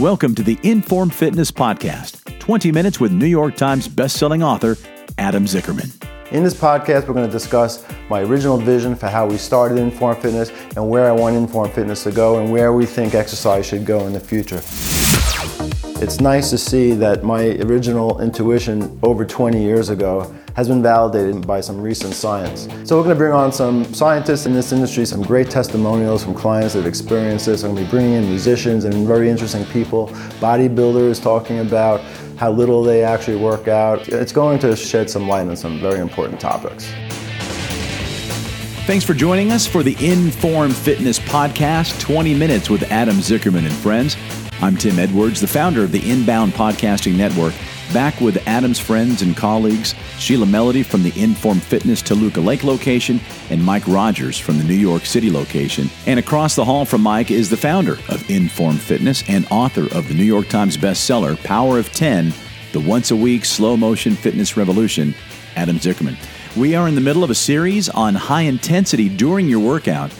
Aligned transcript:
Welcome 0.00 0.36
to 0.36 0.44
the 0.44 0.56
Inform 0.62 1.10
Fitness 1.10 1.50
Podcast 1.50 2.38
20 2.38 2.70
minutes 2.70 3.00
with 3.00 3.10
New 3.10 3.26
York 3.26 3.56
Times 3.56 3.88
bestselling 3.88 4.44
author 4.44 4.76
Adam 5.18 5.44
Zickerman. 5.44 5.90
In 6.30 6.44
this 6.44 6.54
podcast, 6.54 7.08
we're 7.08 7.14
going 7.14 7.26
to 7.26 7.32
discuss 7.32 7.84
my 8.08 8.20
original 8.20 8.58
vision 8.58 8.94
for 8.94 9.08
how 9.08 9.26
we 9.26 9.36
started 9.36 9.76
Inform 9.76 10.20
Fitness 10.20 10.52
and 10.76 10.88
where 10.88 11.08
I 11.08 11.10
want 11.10 11.34
Inform 11.34 11.72
Fitness 11.72 12.04
to 12.04 12.12
go 12.12 12.38
and 12.38 12.52
where 12.52 12.72
we 12.72 12.86
think 12.86 13.16
exercise 13.16 13.66
should 13.66 13.84
go 13.84 14.06
in 14.06 14.12
the 14.12 14.20
future. 14.20 14.60
It's 16.00 16.20
nice 16.20 16.50
to 16.50 16.58
see 16.58 16.92
that 16.92 17.24
my 17.24 17.56
original 17.62 18.20
intuition 18.20 19.00
over 19.02 19.24
20 19.24 19.60
years 19.60 19.88
ago 19.88 20.32
has 20.58 20.66
been 20.66 20.82
validated 20.82 21.46
by 21.46 21.60
some 21.60 21.80
recent 21.80 22.12
science. 22.12 22.62
So 22.82 22.96
we're 22.96 23.04
going 23.04 23.14
to 23.14 23.18
bring 23.18 23.32
on 23.32 23.52
some 23.52 23.84
scientists 23.94 24.44
in 24.44 24.52
this 24.52 24.72
industry, 24.72 25.06
some 25.06 25.22
great 25.22 25.48
testimonials 25.48 26.24
from 26.24 26.34
clients 26.34 26.74
that 26.74 26.80
have 26.80 26.88
experienced 26.88 27.46
this. 27.46 27.62
I'm 27.62 27.74
going 27.76 27.84
to 27.84 27.88
be 27.88 27.90
bringing 27.96 28.14
in 28.14 28.24
musicians 28.24 28.84
and 28.84 29.06
very 29.06 29.30
interesting 29.30 29.64
people, 29.66 30.08
bodybuilders 30.40 31.22
talking 31.22 31.60
about 31.60 32.00
how 32.36 32.50
little 32.50 32.82
they 32.82 33.04
actually 33.04 33.36
work 33.36 33.68
out. 33.68 34.08
It's 34.08 34.32
going 34.32 34.58
to 34.58 34.74
shed 34.74 35.08
some 35.08 35.28
light 35.28 35.46
on 35.46 35.54
some 35.54 35.78
very 35.78 36.00
important 36.00 36.40
topics. 36.40 36.90
Thanks 38.84 39.04
for 39.04 39.14
joining 39.14 39.52
us 39.52 39.64
for 39.64 39.84
the 39.84 39.94
Inform 40.04 40.72
Fitness 40.72 41.20
Podcast 41.20 42.00
20 42.00 42.34
Minutes 42.34 42.68
with 42.68 42.82
Adam 42.90 43.18
Zickerman 43.18 43.64
and 43.64 43.74
friends. 43.74 44.16
I'm 44.60 44.76
Tim 44.76 44.98
Edwards, 44.98 45.40
the 45.40 45.46
founder 45.46 45.84
of 45.84 45.92
the 45.92 46.10
Inbound 46.10 46.52
Podcasting 46.54 47.14
Network, 47.14 47.54
back 47.92 48.20
with 48.20 48.46
Adam's 48.46 48.78
friends 48.78 49.22
and 49.22 49.36
colleagues, 49.36 49.94
Sheila 50.18 50.46
Melody 50.46 50.82
from 50.82 51.02
the 51.02 51.12
Inform 51.20 51.60
Fitness 51.60 52.02
Toluca 52.02 52.40
Lake 52.40 52.64
location, 52.64 53.20
and 53.50 53.62
Mike 53.62 53.86
Rogers 53.86 54.38
from 54.38 54.58
the 54.58 54.64
New 54.64 54.74
York 54.74 55.04
City 55.06 55.30
location. 55.30 55.88
And 56.06 56.18
across 56.18 56.54
the 56.54 56.64
hall 56.64 56.84
from 56.84 57.02
Mike 57.02 57.30
is 57.30 57.50
the 57.50 57.56
founder 57.56 57.98
of 58.08 58.28
Inform 58.30 58.76
Fitness 58.76 59.22
and 59.28 59.46
author 59.50 59.84
of 59.96 60.08
the 60.08 60.14
New 60.14 60.24
York 60.24 60.48
Times 60.48 60.76
bestseller, 60.76 61.42
Power 61.44 61.78
of 61.78 61.92
10 61.92 62.32
The 62.72 62.80
Once 62.80 63.10
a 63.10 63.16
Week 63.16 63.44
Slow 63.44 63.76
Motion 63.76 64.14
Fitness 64.14 64.56
Revolution, 64.56 65.14
Adam 65.56 65.76
Zickerman. 65.76 66.16
We 66.56 66.74
are 66.74 66.88
in 66.88 66.94
the 66.94 67.00
middle 67.00 67.24
of 67.24 67.30
a 67.30 67.34
series 67.34 67.88
on 67.88 68.14
high 68.14 68.42
intensity 68.42 69.08
during 69.08 69.48
your 69.48 69.60
workout. 69.60 70.12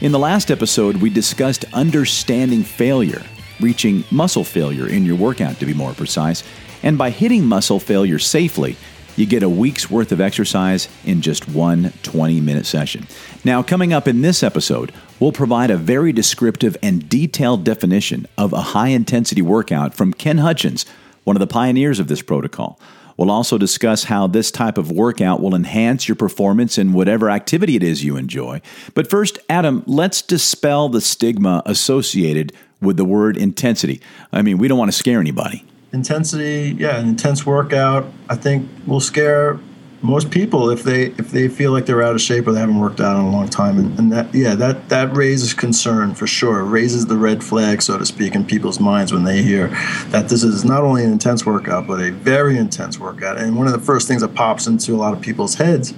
In 0.00 0.12
the 0.12 0.18
last 0.18 0.50
episode, 0.50 0.96
we 0.96 1.10
discussed 1.10 1.64
understanding 1.72 2.62
failure 2.62 3.22
reaching 3.60 4.04
muscle 4.10 4.44
failure 4.44 4.88
in 4.88 5.04
your 5.04 5.16
workout, 5.16 5.58
to 5.58 5.66
be 5.66 5.74
more 5.74 5.92
precise. 5.92 6.42
And 6.82 6.96
by 6.96 7.10
hitting 7.10 7.44
muscle 7.44 7.80
failure 7.80 8.18
safely, 8.18 8.76
you 9.16 9.24
get 9.24 9.42
a 9.42 9.48
week's 9.48 9.90
worth 9.90 10.12
of 10.12 10.20
exercise 10.20 10.88
in 11.04 11.22
just 11.22 11.48
one 11.48 11.92
20 12.02 12.40
minute 12.40 12.66
session. 12.66 13.06
Now, 13.44 13.62
coming 13.62 13.92
up 13.92 14.06
in 14.06 14.20
this 14.20 14.42
episode, 14.42 14.92
we'll 15.18 15.32
provide 15.32 15.70
a 15.70 15.76
very 15.76 16.12
descriptive 16.12 16.76
and 16.82 17.08
detailed 17.08 17.64
definition 17.64 18.26
of 18.36 18.52
a 18.52 18.60
high 18.60 18.88
intensity 18.88 19.42
workout 19.42 19.94
from 19.94 20.12
Ken 20.12 20.38
Hutchins, 20.38 20.84
one 21.24 21.34
of 21.34 21.40
the 21.40 21.46
pioneers 21.46 21.98
of 21.98 22.08
this 22.08 22.22
protocol. 22.22 22.78
We'll 23.16 23.30
also 23.30 23.56
discuss 23.56 24.04
how 24.04 24.26
this 24.26 24.50
type 24.50 24.76
of 24.76 24.90
workout 24.90 25.40
will 25.40 25.54
enhance 25.54 26.06
your 26.06 26.16
performance 26.16 26.76
in 26.76 26.92
whatever 26.92 27.30
activity 27.30 27.76
it 27.76 27.82
is 27.82 28.04
you 28.04 28.16
enjoy. 28.16 28.60
But 28.94 29.08
first, 29.08 29.38
Adam, 29.48 29.82
let's 29.86 30.20
dispel 30.20 30.90
the 30.90 31.00
stigma 31.00 31.62
associated 31.64 32.52
with 32.80 32.96
the 32.96 33.04
word 33.04 33.36
intensity. 33.36 34.00
I 34.32 34.42
mean, 34.42 34.58
we 34.58 34.68
don't 34.68 34.78
want 34.78 34.90
to 34.90 34.96
scare 34.96 35.20
anybody. 35.20 35.64
Intensity, 35.92 36.76
yeah, 36.78 36.98
an 36.98 37.08
intense 37.08 37.46
workout, 37.46 38.06
I 38.28 38.36
think 38.36 38.68
will 38.86 39.00
scare 39.00 39.58
most 40.02 40.30
people 40.30 40.70
if 40.70 40.82
they 40.82 41.06
if 41.06 41.30
they 41.30 41.48
feel 41.48 41.72
like 41.72 41.86
they're 41.86 42.02
out 42.02 42.14
of 42.14 42.20
shape 42.20 42.46
or 42.46 42.52
they 42.52 42.60
haven't 42.60 42.78
worked 42.78 43.00
out 43.00 43.16
in 43.18 43.24
a 43.24 43.30
long 43.30 43.48
time. 43.48 43.78
And, 43.78 43.98
and 43.98 44.12
that 44.12 44.34
yeah 44.34 44.54
that 44.54 44.88
that 44.88 45.14
raises 45.16 45.54
concern 45.54 46.14
for 46.14 46.26
sure. 46.26 46.60
It 46.60 46.64
raises 46.64 47.06
the 47.06 47.16
red 47.16 47.42
flag 47.42 47.82
so 47.82 47.98
to 47.98 48.06
speak 48.06 48.34
in 48.34 48.44
people's 48.44 48.78
minds 48.78 49.12
when 49.12 49.24
they 49.24 49.42
hear 49.42 49.68
that 50.08 50.28
this 50.28 50.42
is 50.42 50.64
not 50.64 50.82
only 50.82 51.04
an 51.04 51.12
intense 51.12 51.46
workout 51.46 51.86
but 51.86 52.00
a 52.00 52.10
very 52.10 52.56
intense 52.56 52.98
workout. 52.98 53.38
And 53.38 53.56
one 53.56 53.66
of 53.66 53.72
the 53.72 53.80
first 53.80 54.06
things 54.06 54.22
that 54.22 54.34
pops 54.34 54.66
into 54.66 54.94
a 54.94 54.98
lot 54.98 55.12
of 55.12 55.20
people's 55.20 55.54
heads 55.54 55.94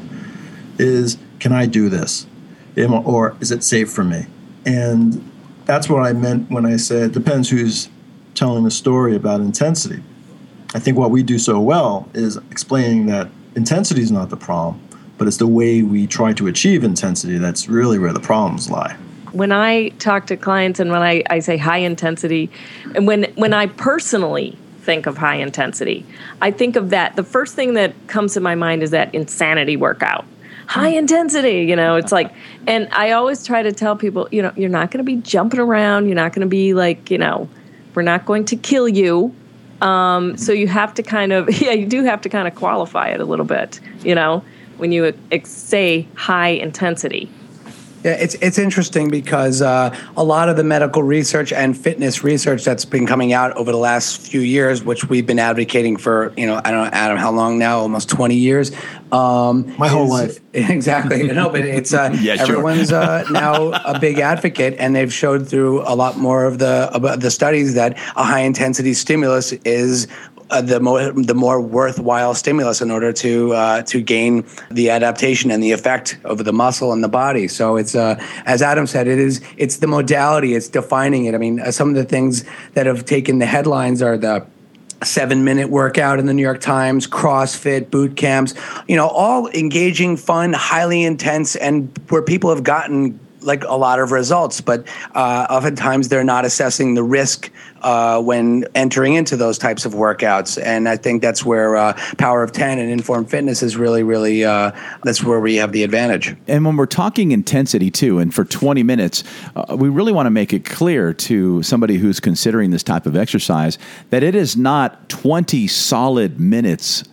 is 0.78 1.18
can 1.40 1.52
i 1.52 1.66
do 1.66 1.88
this? 1.88 2.26
Or 2.76 3.36
is 3.40 3.50
it 3.50 3.64
safe 3.64 3.90
for 3.90 4.04
me? 4.04 4.26
And 4.64 5.28
that's 5.68 5.86
what 5.88 6.02
I 6.02 6.14
meant 6.14 6.50
when 6.50 6.64
I 6.64 6.76
said 6.76 7.10
it 7.10 7.12
depends 7.12 7.50
who's 7.50 7.90
telling 8.34 8.64
the 8.64 8.70
story 8.70 9.14
about 9.14 9.40
intensity. 9.42 10.02
I 10.74 10.78
think 10.78 10.96
what 10.96 11.10
we 11.10 11.22
do 11.22 11.38
so 11.38 11.60
well 11.60 12.08
is 12.14 12.38
explaining 12.50 13.06
that 13.06 13.28
intensity 13.54 14.00
is 14.00 14.10
not 14.10 14.30
the 14.30 14.36
problem, 14.36 14.80
but 15.18 15.28
it's 15.28 15.36
the 15.36 15.46
way 15.46 15.82
we 15.82 16.06
try 16.06 16.32
to 16.32 16.46
achieve 16.46 16.84
intensity 16.84 17.36
that's 17.36 17.68
really 17.68 17.98
where 17.98 18.14
the 18.14 18.20
problems 18.20 18.70
lie. 18.70 18.96
When 19.32 19.52
I 19.52 19.90
talk 19.98 20.26
to 20.28 20.38
clients 20.38 20.80
and 20.80 20.90
when 20.90 21.02
I, 21.02 21.22
I 21.28 21.40
say 21.40 21.58
high 21.58 21.78
intensity, 21.78 22.50
and 22.94 23.06
when, 23.06 23.24
when 23.34 23.52
I 23.52 23.66
personally 23.66 24.56
think 24.80 25.04
of 25.04 25.18
high 25.18 25.36
intensity, 25.36 26.06
I 26.40 26.50
think 26.50 26.76
of 26.76 26.88
that. 26.90 27.14
The 27.16 27.24
first 27.24 27.54
thing 27.54 27.74
that 27.74 27.92
comes 28.06 28.32
to 28.34 28.40
my 28.40 28.54
mind 28.54 28.82
is 28.82 28.90
that 28.92 29.14
insanity 29.14 29.76
workout 29.76 30.24
high 30.68 30.88
intensity 30.88 31.62
you 31.62 31.74
know 31.74 31.96
it's 31.96 32.12
like 32.12 32.32
and 32.66 32.88
i 32.92 33.10
always 33.10 33.44
try 33.44 33.62
to 33.62 33.72
tell 33.72 33.96
people 33.96 34.28
you 34.30 34.40
know 34.42 34.52
you're 34.54 34.68
not 34.68 34.90
going 34.90 34.98
to 34.98 35.04
be 35.04 35.16
jumping 35.16 35.58
around 35.58 36.06
you're 36.06 36.14
not 36.14 36.32
going 36.32 36.46
to 36.46 36.46
be 36.46 36.74
like 36.74 37.10
you 37.10 37.18
know 37.18 37.48
we're 37.98 38.02
not 38.02 38.26
going 38.26 38.44
to 38.44 38.54
kill 38.54 38.88
you. 38.88 39.34
Um, 39.80 40.36
so 40.36 40.52
you 40.52 40.68
have 40.68 40.94
to 40.94 41.02
kind 41.02 41.32
of 41.32 41.50
yeah 41.60 41.72
you 41.72 41.84
do 41.86 42.04
have 42.04 42.20
to 42.20 42.28
kind 42.28 42.46
of 42.46 42.54
qualify 42.54 43.08
it 43.08 43.20
a 43.20 43.24
little 43.24 43.44
bit 43.44 43.80
you 44.04 44.14
know 44.14 44.44
when 44.76 44.92
you 44.92 45.12
ex- 45.32 45.50
say 45.50 46.06
high 46.14 46.50
intensity 46.50 47.28
yeah, 48.04 48.12
it's 48.12 48.34
it's 48.34 48.58
interesting 48.58 49.10
because 49.10 49.60
uh, 49.60 49.94
a 50.16 50.22
lot 50.22 50.48
of 50.48 50.56
the 50.56 50.62
medical 50.62 51.02
research 51.02 51.52
and 51.52 51.76
fitness 51.76 52.22
research 52.22 52.64
that's 52.64 52.84
been 52.84 53.06
coming 53.06 53.32
out 53.32 53.56
over 53.56 53.72
the 53.72 53.78
last 53.78 54.20
few 54.20 54.40
years, 54.40 54.84
which 54.84 55.08
we've 55.08 55.26
been 55.26 55.38
advocating 55.38 55.96
for, 55.96 56.32
you 56.36 56.46
know, 56.46 56.60
I 56.64 56.70
don't 56.70 56.84
know, 56.84 56.90
Adam, 56.92 57.16
how 57.16 57.32
long 57.32 57.58
now? 57.58 57.80
Almost 57.80 58.08
twenty 58.08 58.36
years. 58.36 58.70
Um, 59.10 59.74
My 59.78 59.88
whole 59.88 60.08
life. 60.08 60.38
Exactly. 60.58 61.22
no, 61.22 61.50
but 61.50 61.60
it's 61.60 61.94
uh, 61.94 62.16
yeah, 62.20 62.36
everyone's 62.38 62.90
uh, 62.90 63.24
now 63.30 63.70
a 63.70 63.98
big 64.00 64.18
advocate, 64.18 64.74
and 64.78 64.94
they've 64.94 65.12
showed 65.12 65.48
through 65.48 65.82
a 65.82 65.94
lot 65.94 66.16
more 66.16 66.46
of 66.46 66.58
the 66.58 66.90
of 66.92 67.20
the 67.20 67.30
studies 67.30 67.74
that 67.74 67.96
a 68.16 68.24
high 68.24 68.40
intensity 68.40 68.92
stimulus 68.92 69.52
is 69.52 70.08
uh, 70.50 70.60
the 70.60 70.80
more 70.80 71.12
the 71.12 71.34
more 71.34 71.60
worthwhile 71.60 72.34
stimulus 72.34 72.80
in 72.80 72.90
order 72.90 73.12
to 73.12 73.52
uh, 73.52 73.82
to 73.82 74.00
gain 74.00 74.44
the 74.70 74.90
adaptation 74.90 75.50
and 75.50 75.62
the 75.62 75.72
effect 75.72 76.18
of 76.24 76.44
the 76.44 76.52
muscle 76.52 76.92
and 76.92 77.02
the 77.04 77.08
body. 77.08 77.48
So 77.48 77.76
it's 77.76 77.94
uh, 77.94 78.22
as 78.46 78.62
Adam 78.62 78.86
said, 78.86 79.06
it 79.06 79.18
is 79.18 79.42
it's 79.56 79.78
the 79.78 79.86
modality, 79.86 80.54
it's 80.54 80.68
defining 80.68 81.26
it. 81.26 81.34
I 81.34 81.38
mean, 81.38 81.60
uh, 81.60 81.70
some 81.70 81.88
of 81.88 81.94
the 81.94 82.04
things 82.04 82.44
that 82.74 82.86
have 82.86 83.04
taken 83.04 83.38
the 83.38 83.46
headlines 83.46 84.02
are 84.02 84.16
the 84.16 84.46
seven 85.04 85.44
minute 85.44 85.70
workout 85.70 86.18
in 86.18 86.26
the 86.26 86.34
New 86.34 86.42
York 86.42 86.60
Times, 86.60 87.06
CrossFit, 87.06 87.90
boot 87.90 88.16
camps, 88.16 88.54
you 88.88 88.96
know, 88.96 89.06
all 89.06 89.48
engaging, 89.48 90.16
fun, 90.16 90.52
highly 90.52 91.04
intense, 91.04 91.54
and 91.56 91.96
where 92.08 92.22
people 92.22 92.50
have 92.50 92.64
gotten 92.64 93.20
like 93.40 93.64
a 93.64 93.74
lot 93.74 94.00
of 94.00 94.12
results, 94.12 94.60
but 94.60 94.86
uh, 95.14 95.46
oftentimes 95.50 96.08
they're 96.08 96.24
not 96.24 96.44
assessing 96.44 96.94
the 96.94 97.02
risk 97.02 97.50
uh, 97.82 98.20
when 98.20 98.64
entering 98.74 99.14
into 99.14 99.36
those 99.36 99.58
types 99.58 99.84
of 99.84 99.92
workouts. 99.94 100.60
And 100.62 100.88
I 100.88 100.96
think 100.96 101.22
that's 101.22 101.44
where 101.44 101.76
uh, 101.76 101.98
Power 102.16 102.42
of 102.42 102.52
10 102.52 102.78
and 102.78 102.90
Inform 102.90 103.24
Fitness 103.26 103.62
is 103.62 103.76
really, 103.76 104.02
really, 104.02 104.44
uh, 104.44 104.72
that's 105.04 105.22
where 105.22 105.40
we 105.40 105.56
have 105.56 105.72
the 105.72 105.84
advantage. 105.84 106.34
And 106.46 106.64
when 106.64 106.76
we're 106.76 106.86
talking 106.86 107.32
intensity 107.32 107.90
too, 107.90 108.18
and 108.18 108.34
for 108.34 108.44
20 108.44 108.82
minutes, 108.82 109.24
uh, 109.54 109.76
we 109.78 109.88
really 109.88 110.12
want 110.12 110.26
to 110.26 110.30
make 110.30 110.52
it 110.52 110.64
clear 110.64 111.12
to 111.14 111.62
somebody 111.62 111.96
who's 111.96 112.20
considering 112.20 112.70
this 112.70 112.82
type 112.82 113.06
of 113.06 113.16
exercise 113.16 113.78
that 114.10 114.22
it 114.22 114.34
is 114.34 114.56
not 114.56 115.08
20 115.08 115.66
solid 115.68 116.40
minutes 116.40 117.04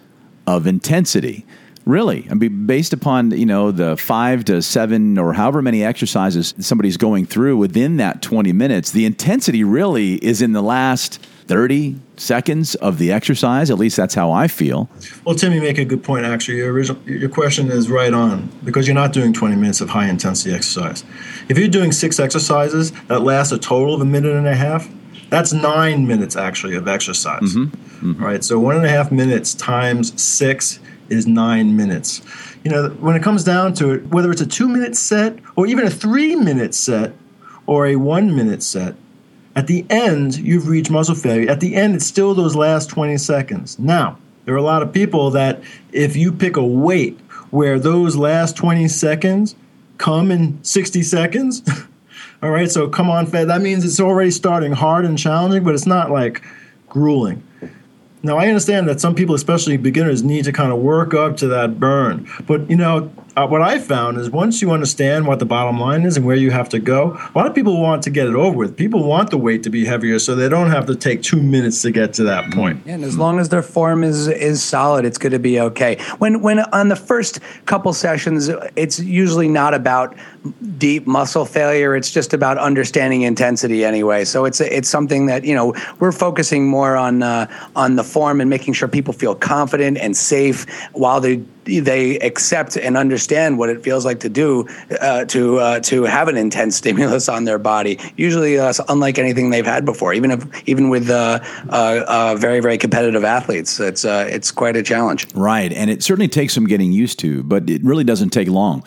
of 0.47 0.67
intensity 0.67 1.45
Really, 1.85 2.28
I 2.31 2.34
mean, 2.34 2.66
based 2.66 2.94
upon 2.94 3.29
you 3.31 3.46
know 3.46 3.72
the 3.72 3.96
five 3.96 4.44
to 4.46 4.62
seven 4.63 5.19
or 5.19 5.34
however 5.34 5.62
many 5.62 5.84
exercises 5.84 6.56
somebody's 6.59 6.97
going 6.97 7.28
through 7.28 7.57
within 7.57 7.97
that 7.97 8.23
twenty 8.23 8.53
minutes, 8.53 8.91
the 8.91 9.06
intensity 9.06 9.63
really 9.63 10.16
is 10.16 10.41
in 10.41 10.53
the 10.53 10.64
last 10.64 11.22
thirty 11.46 11.96
seconds 12.17 12.73
of 12.76 12.97
the 12.97 13.11
exercise. 13.11 13.70
At 13.70 13.78
least 13.78 13.97
that's 13.97 14.16
how 14.16 14.32
I 14.32 14.47
feel. 14.47 14.90
Well, 15.26 15.35
Tim, 15.35 15.53
you 15.53 15.61
make 15.61 15.78
a 15.78 15.85
good 15.85 16.03
point. 16.03 16.26
Actually, 16.26 16.58
your 16.58 16.73
original 16.73 16.99
your 17.03 17.29
question 17.29 17.70
is 17.70 17.88
right 17.88 18.14
on 18.14 18.49
because 18.64 18.88
you're 18.88 18.96
not 18.96 19.14
doing 19.14 19.31
twenty 19.31 19.55
minutes 19.55 19.79
of 19.79 19.90
high 19.90 20.09
intensity 20.09 20.55
exercise. 20.55 21.03
If 21.49 21.59
you're 21.59 21.67
doing 21.67 21.91
six 21.91 22.20
exercises 22.20 22.93
that 23.09 23.22
last 23.22 23.52
a 23.52 23.59
total 23.59 23.93
of 23.93 24.02
a 24.02 24.05
minute 24.05 24.35
and 24.35 24.47
a 24.47 24.55
half, 24.55 24.90
that's 25.29 25.53
nine 25.53 26.08
minutes 26.08 26.35
actually 26.35 26.76
of 26.76 26.88
exercise. 26.88 27.41
Mm-hmm. 27.41 28.09
Mm-hmm. 28.09 28.23
All 28.23 28.28
right, 28.28 28.43
so 28.43 28.59
one 28.59 28.76
and 28.76 28.85
a 28.85 28.90
half 28.90 29.11
minutes 29.11 29.53
times 29.53 30.20
six 30.20 30.79
is 31.09 31.28
nine 31.28 31.75
minutes. 31.75 32.22
You 32.63 32.72
know, 32.72 32.90
when 32.99 33.16
it 33.16 33.23
comes 33.23 33.43
down 33.43 33.73
to 33.75 33.91
it, 33.91 34.07
whether 34.07 34.31
it's 34.31 34.41
a 34.41 34.46
two 34.46 34.67
minute 34.67 34.96
set 34.96 35.37
or 35.55 35.67
even 35.67 35.85
a 35.85 35.90
three 35.90 36.35
minute 36.35 36.73
set 36.73 37.13
or 37.66 37.87
a 37.87 37.96
one 37.96 38.35
minute 38.35 38.63
set, 38.63 38.96
at 39.55 39.67
the 39.67 39.85
end, 39.90 40.37
you've 40.37 40.67
reached 40.67 40.91
muscle 40.91 41.16
failure. 41.16 41.49
At 41.49 41.61
the 41.61 41.75
end, 41.75 41.96
it's 41.96 42.05
still 42.05 42.34
those 42.34 42.55
last 42.55 42.90
20 42.90 43.17
seconds. 43.17 43.79
Now, 43.79 44.17
there 44.43 44.53
are 44.53 44.57
a 44.57 44.63
lot 44.63 44.81
of 44.81 44.91
people 44.91 45.31
that 45.31 45.61
if 45.91 46.16
you 46.16 46.31
pick 46.31 46.57
a 46.57 46.66
weight 46.66 47.19
where 47.52 47.79
those 47.79 48.17
last 48.17 48.57
20 48.57 48.87
seconds 48.90 49.55
come 49.97 50.29
in 50.29 50.61
60 50.63 51.03
seconds, 51.03 51.63
All 52.43 52.52
right, 52.52 52.69
so 52.69 52.87
come 52.87 53.09
on, 53.09 53.25
Fed. 53.25 53.49
That 53.49 53.61
means 53.61 53.84
it's 53.84 53.99
already 53.99 54.29
starting 54.29 54.72
hard 54.72 55.05
and 55.05 55.17
challenging, 55.17 55.63
but 55.63 55.73
it's 55.73 55.87
not 55.87 56.11
like 56.11 56.43
grueling. 56.87 57.41
Now, 58.25 58.37
I 58.37 58.47
understand 58.47 58.87
that 58.89 58.99
some 58.99 59.13
people, 59.13 59.35
especially 59.35 59.77
beginners, 59.77 60.23
need 60.23 60.45
to 60.45 60.51
kind 60.51 60.72
of 60.72 60.79
work 60.79 61.13
up 61.13 61.37
to 61.37 61.47
that 61.47 61.79
burn. 61.79 62.27
But, 62.47 62.67
you 62.69 62.75
know, 62.75 63.11
uh, 63.35 63.46
what 63.46 63.61
I 63.61 63.79
found 63.79 64.17
is 64.17 64.29
once 64.29 64.61
you 64.61 64.72
understand 64.72 65.28
what 65.28 65.40
the 65.40 65.46
bottom 65.46 65.79
line 65.79 66.03
is 66.03 66.16
and 66.16 66.26
where 66.26 66.37
you 66.37 66.52
have 66.52 66.70
to 66.70 66.79
go, 66.79 67.14
a 67.14 67.32
lot 67.35 67.47
of 67.47 67.53
people 67.53 67.82
want 67.82 68.03
to 68.03 68.09
get 68.09 68.28
it 68.28 68.35
over 68.35 68.58
with. 68.58 68.78
People 68.78 69.03
want 69.03 69.29
the 69.29 69.37
weight 69.37 69.64
to 69.64 69.70
be 69.70 69.84
heavier 69.84 70.20
so 70.20 70.35
they 70.35 70.47
don't 70.47 70.70
have 70.70 70.85
to 70.85 70.96
take 70.96 71.22
two 71.22 71.41
minutes 71.41 71.82
to 71.82 71.91
get 71.91 72.14
to 72.14 72.23
that 72.23 72.52
point. 72.53 72.82
Yeah, 72.85 72.93
and 72.93 73.03
as 73.03 73.17
long 73.17 73.40
as 73.40 73.49
their 73.49 73.61
form 73.61 74.03
is 74.03 74.28
is 74.28 74.64
solid, 74.64 75.03
it's 75.03 75.17
going 75.17 75.34
to 75.34 75.40
be 75.40 75.59
okay. 75.59 75.97
When 76.20 76.41
when 76.41 76.59
on 76.59 76.87
the 76.87 76.96
first 76.96 77.40
couple 77.66 77.91
sessions, 77.91 78.49
it's 78.76 78.99
usually 78.99 79.49
not 79.49 79.73
about 79.73 80.16
deep 80.78 81.05
muscle 81.05 81.46
failure. 81.46 81.96
It's 81.96 82.11
just 82.11 82.34
about 82.34 82.58
understanding 82.58 83.23
intensity 83.23 83.84
anyway. 83.84 84.23
So 84.23 84.46
it's 84.46 84.61
it's 84.61 84.88
something 84.88 85.26
that 85.26 85.43
you 85.43 85.55
know 85.55 85.76
we're 85.99 86.14
focusing 86.14 86.67
more 86.67 86.96
on 86.96 87.22
uh, 87.22 87.47
on 87.76 87.97
the 87.97 88.03
form 88.03 88.40
and 88.40 88.49
making 88.49 88.76
sure 88.76 88.88
people 88.88 89.14
feel 89.14 89.35
confident 89.35 89.97
and 89.97 90.16
safe 90.16 90.66
while 90.93 91.20
they 91.20 91.43
they 91.66 92.20
accept 92.20 92.78
and 92.78 92.96
understand 92.97 93.58
what 93.58 93.70
it 93.70 93.84
feels 93.84 94.06
like 94.06 94.20
to 94.22 94.29
do 94.29 94.67
uh, 95.02 95.26
to 95.26 95.59
uh, 95.59 95.79
to 95.82 96.03
have 96.03 96.28
an 96.28 96.38
intense 96.38 96.76
stimulus 96.85 97.28
on 97.28 97.46
their 97.46 97.59
body. 97.59 98.00
Usually, 98.16 98.59
uh, 98.59 98.73
unlike 98.88 99.17
anything 99.20 99.50
they've 99.50 99.66
had 99.66 99.85
before. 99.85 100.14
Even 100.14 100.32
if 100.32 100.67
even 100.67 100.90
with 100.90 101.09
uh, 101.09 101.40
uh, 101.70 102.03
uh, 102.08 102.35
very 102.38 102.59
very 102.59 102.78
competitive 102.78 103.23
athletes, 103.23 103.79
it's 103.79 104.06
it's 104.06 104.52
quite 104.52 104.76
a 104.76 104.84
challenge. 104.84 105.34
Right, 105.34 105.72
and 105.73 105.90
it 105.90 106.03
certainly 106.03 106.28
takes 106.28 106.53
some 106.53 106.67
getting 106.67 106.91
used 106.91 107.20
to, 107.20 107.44
but 107.44 107.70
it 107.70 107.84
really 107.84 108.03
doesn't 108.03 108.29
take 108.29 108.47
long. 108.47 108.84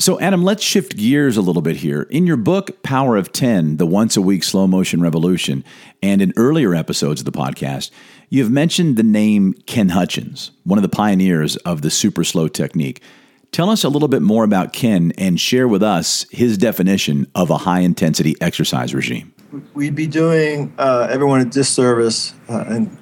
So, 0.00 0.20
Adam, 0.20 0.44
let's 0.44 0.62
shift 0.62 0.96
gears 0.96 1.36
a 1.36 1.42
little 1.42 1.60
bit 1.60 1.78
here. 1.78 2.02
In 2.02 2.24
your 2.24 2.36
book, 2.36 2.84
Power 2.84 3.16
of 3.16 3.32
10, 3.32 3.78
The 3.78 3.86
Once 3.86 4.16
a 4.16 4.22
Week 4.22 4.44
Slow 4.44 4.68
Motion 4.68 5.00
Revolution, 5.00 5.64
and 6.00 6.22
in 6.22 6.32
earlier 6.36 6.72
episodes 6.72 7.20
of 7.20 7.24
the 7.24 7.32
podcast, 7.32 7.90
you 8.28 8.40
have 8.44 8.52
mentioned 8.52 8.96
the 8.96 9.02
name 9.02 9.54
Ken 9.66 9.88
Hutchins, 9.88 10.52
one 10.62 10.78
of 10.78 10.84
the 10.84 10.88
pioneers 10.88 11.56
of 11.56 11.82
the 11.82 11.90
super 11.90 12.22
slow 12.22 12.46
technique. 12.46 13.02
Tell 13.50 13.70
us 13.70 13.82
a 13.82 13.88
little 13.88 14.06
bit 14.06 14.22
more 14.22 14.44
about 14.44 14.72
Ken 14.72 15.12
and 15.18 15.40
share 15.40 15.66
with 15.66 15.82
us 15.82 16.26
his 16.30 16.56
definition 16.56 17.26
of 17.34 17.50
a 17.50 17.56
high 17.56 17.80
intensity 17.80 18.36
exercise 18.40 18.94
regime. 18.94 19.34
We'd 19.74 19.96
be 19.96 20.06
doing 20.06 20.72
uh, 20.78 21.08
everyone 21.10 21.40
a 21.40 21.44
disservice 21.44 22.34
uh, 22.48 22.64
and 22.68 22.96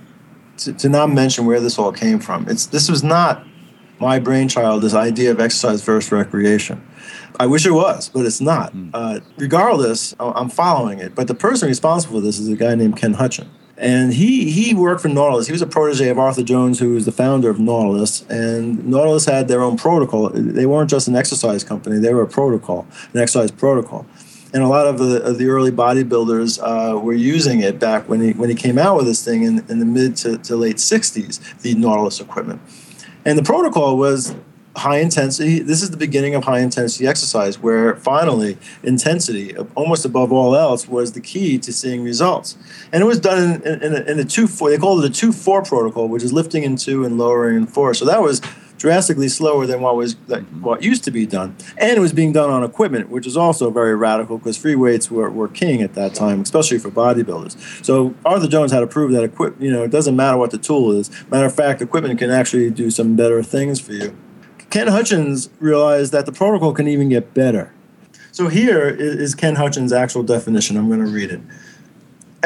to, 0.59 0.73
to 0.73 0.89
not 0.89 1.11
mention 1.11 1.45
where 1.45 1.61
this 1.61 1.79
all 1.79 1.93
came 1.93 2.21
from. 2.21 2.49
It's, 2.49 2.65
this 2.65 2.89
was 2.89 3.05
not 3.05 3.47
my 3.99 4.19
brainchild, 4.19 4.83
this 4.83 4.95
idea 4.95 5.31
of 5.31 5.41
exercise 5.41 5.83
versus 5.83 6.13
recreation. 6.13 6.87
I 7.39 7.47
wish 7.47 7.67
it 7.67 7.73
was, 7.73 8.09
but 8.09 8.25
it's 8.25 8.41
not. 8.41 8.73
Hmm. 8.73 8.91
Uh, 8.93 9.21
regardless, 9.37 10.15
I'm 10.19 10.49
following 10.49 10.99
it. 10.99 11.15
But 11.15 11.29
the 11.29 11.35
person 11.35 11.69
responsible 11.69 12.17
for 12.17 12.21
this 12.21 12.39
is 12.39 12.49
a 12.49 12.57
guy 12.57 12.75
named 12.75 12.97
Ken 12.97 13.15
Hutchin. 13.15 13.49
And 13.79 14.15
he, 14.15 14.51
he 14.51 14.75
worked 14.75 15.03
for 15.03 15.09
Nautilus. 15.09 15.47
He 15.47 15.53
was 15.53 15.61
a 15.61 15.67
protege 15.67 16.09
of 16.09 16.19
Arthur 16.19 16.43
Jones, 16.43 16.79
who 16.79 16.95
was 16.95 17.05
the 17.05 17.13
founder 17.13 17.51
of 17.51 17.61
Nautilus. 17.61 18.23
And 18.31 18.87
Nautilus 18.87 19.27
had 19.27 19.49
their 19.49 19.61
own 19.61 19.77
protocol. 19.77 20.31
They 20.31 20.65
weren't 20.65 20.89
just 20.89 21.09
an 21.09 21.17
exercise 21.17 21.63
company, 21.63 21.99
they 21.99 22.15
were 22.15 22.23
a 22.23 22.29
protocol, 22.29 22.87
an 23.13 23.21
exercise 23.21 23.51
protocol. 23.51 24.07
And 24.55 24.63
a 24.63 24.69
lot 24.69 24.87
of 24.87 24.99
the, 24.99 25.23
of 25.23 25.37
the 25.37 25.49
early 25.49 25.71
bodybuilders 25.71 26.59
uh, 26.63 26.99
were 26.99 27.13
using 27.13 27.61
it 27.61 27.79
back 27.79 28.09
when 28.09 28.23
he, 28.23 28.33
when 28.33 28.49
he 28.49 28.55
came 28.55 28.79
out 28.79 28.97
with 28.97 29.05
this 29.05 29.23
thing 29.23 29.43
in, 29.43 29.59
in 29.69 29.81
the 29.81 29.85
mid 29.85 30.17
to, 30.19 30.39
to 30.39 30.57
late 30.57 30.77
60s, 30.77 31.61
the 31.61 31.75
Nautilus 31.75 32.21
equipment. 32.21 32.63
And 33.27 33.37
the 33.37 33.43
protocol 33.43 33.99
was 33.99 34.37
high 34.77 34.99
intensity. 34.99 35.59
This 35.59 35.83
is 35.83 35.91
the 35.91 35.97
beginning 35.97 36.37
of 36.37 36.45
high 36.45 36.61
intensity 36.61 37.09
exercise, 37.09 37.59
where 37.59 37.97
finally 37.97 38.57
intensity, 38.85 39.57
almost 39.75 40.05
above 40.05 40.31
all 40.31 40.55
else, 40.55 40.87
was 40.87 41.13
the 41.13 41.21
key 41.21 41.59
to 41.59 41.73
seeing 41.73 42.05
results. 42.05 42.57
And 42.93 43.03
it 43.03 43.07
was 43.07 43.19
done 43.19 43.63
in, 43.63 43.83
in, 43.83 43.95
a, 43.95 44.01
in 44.03 44.19
a 44.21 44.25
two 44.25 44.47
four. 44.47 44.71
They 44.71 44.79
called 44.79 45.05
it 45.05 45.11
a 45.11 45.13
two 45.13 45.33
four 45.33 45.65
protocol, 45.65 46.09
which 46.09 46.23
is 46.23 46.33
lifting 46.33 46.63
in 46.63 46.77
two 46.77 47.05
and 47.05 47.19
lowering 47.19 47.57
in 47.57 47.67
four. 47.67 47.95
So 47.95 48.05
that 48.05 48.23
was 48.23 48.41
drastically 48.79 49.29
slower 49.29 49.67
than 49.67 49.81
what 49.81 49.97
was 49.97 50.15
mm-hmm. 50.15 50.63
what 50.63 50.83
used 50.83 51.05
to 51.05 51.11
be 51.11 51.27
done, 51.27 51.57
and 51.79 51.97
it 51.97 52.01
was 52.01 52.13
being 52.13 52.33
done 52.33 52.51
on 52.51 52.63
equipment, 52.63 53.09
which 53.09 53.27
is 53.27 53.37
also 53.37 53.71
very 53.71 53.95
radical 53.95 54.39
because 54.39 54.57
free 54.57 54.75
weights 54.75 55.11
were, 55.11 55.31
were 55.31 55.49
king 55.49 55.83
at 55.83 55.95
that 55.95 56.15
time, 56.15 56.41
especially 56.41 56.79
for 56.79 56.91
bodybuilders. 56.91 57.85
So 57.85 58.15
Arthur 58.25 58.49
Jones 58.49 58.73
had 58.73 58.81
to 58.81 58.87
prove 58.87 59.13
that 59.13 59.25
equip, 59.25 59.61
you 59.61 59.71
know, 59.71 59.83
it 59.83 59.91
doesn't 59.91 60.17
matter 60.17 60.37
what 60.37 60.51
the 60.51 60.59
tool 60.59 60.93
is. 60.93 61.11
Matter 61.31 61.47
of 61.47 61.55
fact, 61.55 61.83
equipment 61.83 62.19
can 62.19 62.31
actually 62.31 62.71
do 62.71 62.91
some 62.91 63.17
better 63.17 63.43
things 63.43 63.81
for 63.81 63.93
you. 63.93 64.17
Ken 64.71 64.89
Hutchins 64.89 65.49
realized 65.61 66.13
that 66.13 66.27
the 66.27 66.33
protocol 66.33 66.73
can 66.73 66.89
even 66.89 67.09
get 67.09 67.35
better. 67.35 67.73
So 68.33 68.49
here 68.49 68.89
is 68.89 69.35
Ken 69.35 69.55
Hutchins' 69.55 69.93
actual 69.93 70.23
definition. 70.23 70.77
I'm 70.77 70.89
going 70.89 71.01
to 71.01 71.07
read 71.07 71.31
it. 71.31 71.41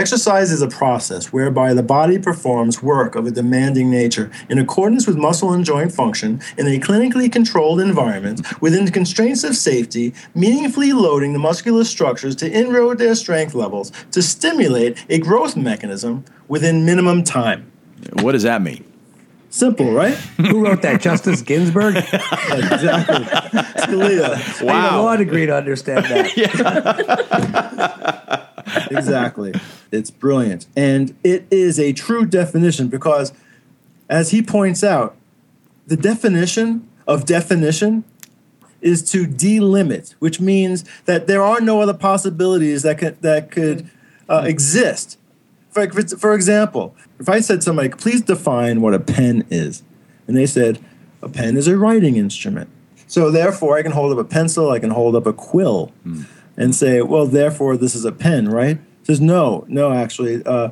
Exercise 0.00 0.50
is 0.50 0.62
a 0.62 0.66
process 0.66 1.30
whereby 1.30 1.74
the 1.74 1.82
body 1.82 2.18
performs 2.18 2.82
work 2.82 3.16
of 3.16 3.26
a 3.26 3.30
demanding 3.30 3.90
nature 3.90 4.30
in 4.48 4.58
accordance 4.58 5.06
with 5.06 5.18
muscle 5.18 5.52
and 5.52 5.62
joint 5.62 5.92
function 5.92 6.40
in 6.56 6.66
a 6.66 6.80
clinically 6.80 7.30
controlled 7.30 7.82
environment 7.82 8.40
within 8.62 8.86
the 8.86 8.90
constraints 8.90 9.44
of 9.44 9.54
safety, 9.54 10.14
meaningfully 10.34 10.94
loading 10.94 11.34
the 11.34 11.38
muscular 11.38 11.84
structures 11.84 12.34
to 12.34 12.50
inroad 12.50 12.96
their 12.96 13.14
strength 13.14 13.54
levels 13.54 13.92
to 14.10 14.22
stimulate 14.22 15.04
a 15.10 15.18
growth 15.18 15.54
mechanism 15.54 16.24
within 16.48 16.86
minimum 16.86 17.22
time. 17.22 17.70
What 18.22 18.32
does 18.32 18.44
that 18.44 18.62
mean? 18.62 18.82
Simple, 19.50 19.92
right? 19.92 20.14
Who 20.38 20.64
wrote 20.64 20.80
that? 20.80 21.02
Justice 21.02 21.42
Ginsburg? 21.42 21.96
exactly. 21.96 23.26
Scalia. 23.82 24.62
Wow. 24.62 24.72
I 24.72 24.80
need 24.80 24.94
a 24.94 25.02
law 25.02 25.16
degree 25.16 25.44
to 25.44 25.54
understand 25.54 26.06
that. 26.06 28.46
exactly. 28.90 29.54
It's 29.90 30.10
brilliant. 30.10 30.66
And 30.76 31.16
it 31.24 31.46
is 31.50 31.78
a 31.78 31.92
true 31.92 32.26
definition 32.26 32.88
because, 32.88 33.32
as 34.08 34.30
he 34.30 34.42
points 34.42 34.84
out, 34.84 35.16
the 35.86 35.96
definition 35.96 36.88
of 37.06 37.26
definition 37.26 38.04
is 38.80 39.08
to 39.10 39.26
delimit, 39.26 40.14
which 40.18 40.40
means 40.40 40.84
that 41.04 41.26
there 41.26 41.42
are 41.42 41.60
no 41.60 41.80
other 41.80 41.94
possibilities 41.94 42.82
that 42.82 42.98
could, 42.98 43.20
that 43.22 43.50
could 43.50 43.90
uh, 44.28 44.42
exist. 44.46 45.18
For, 45.70 45.88
for 45.90 46.34
example, 46.34 46.94
if 47.18 47.28
I 47.28 47.40
said 47.40 47.56
to 47.56 47.62
somebody, 47.62 47.90
please 47.90 48.22
define 48.22 48.80
what 48.80 48.94
a 48.94 49.00
pen 49.00 49.46
is, 49.50 49.82
and 50.26 50.36
they 50.36 50.46
said, 50.46 50.78
a 51.22 51.28
pen 51.28 51.56
is 51.56 51.68
a 51.68 51.76
writing 51.76 52.16
instrument. 52.16 52.70
So 53.06 53.30
therefore, 53.30 53.76
I 53.76 53.82
can 53.82 53.92
hold 53.92 54.12
up 54.12 54.18
a 54.18 54.28
pencil, 54.28 54.70
I 54.70 54.78
can 54.78 54.90
hold 54.90 55.16
up 55.16 55.26
a 55.26 55.32
quill, 55.32 55.92
mm. 56.06 56.26
And 56.60 56.74
say, 56.74 57.00
well, 57.00 57.26
therefore, 57.26 57.78
this 57.78 57.94
is 57.94 58.04
a 58.04 58.12
pen, 58.12 58.48
right? 58.48 58.78
says 59.02 59.20
no, 59.20 59.64
no, 59.66 59.92
actually, 59.92 60.44
uh, 60.44 60.70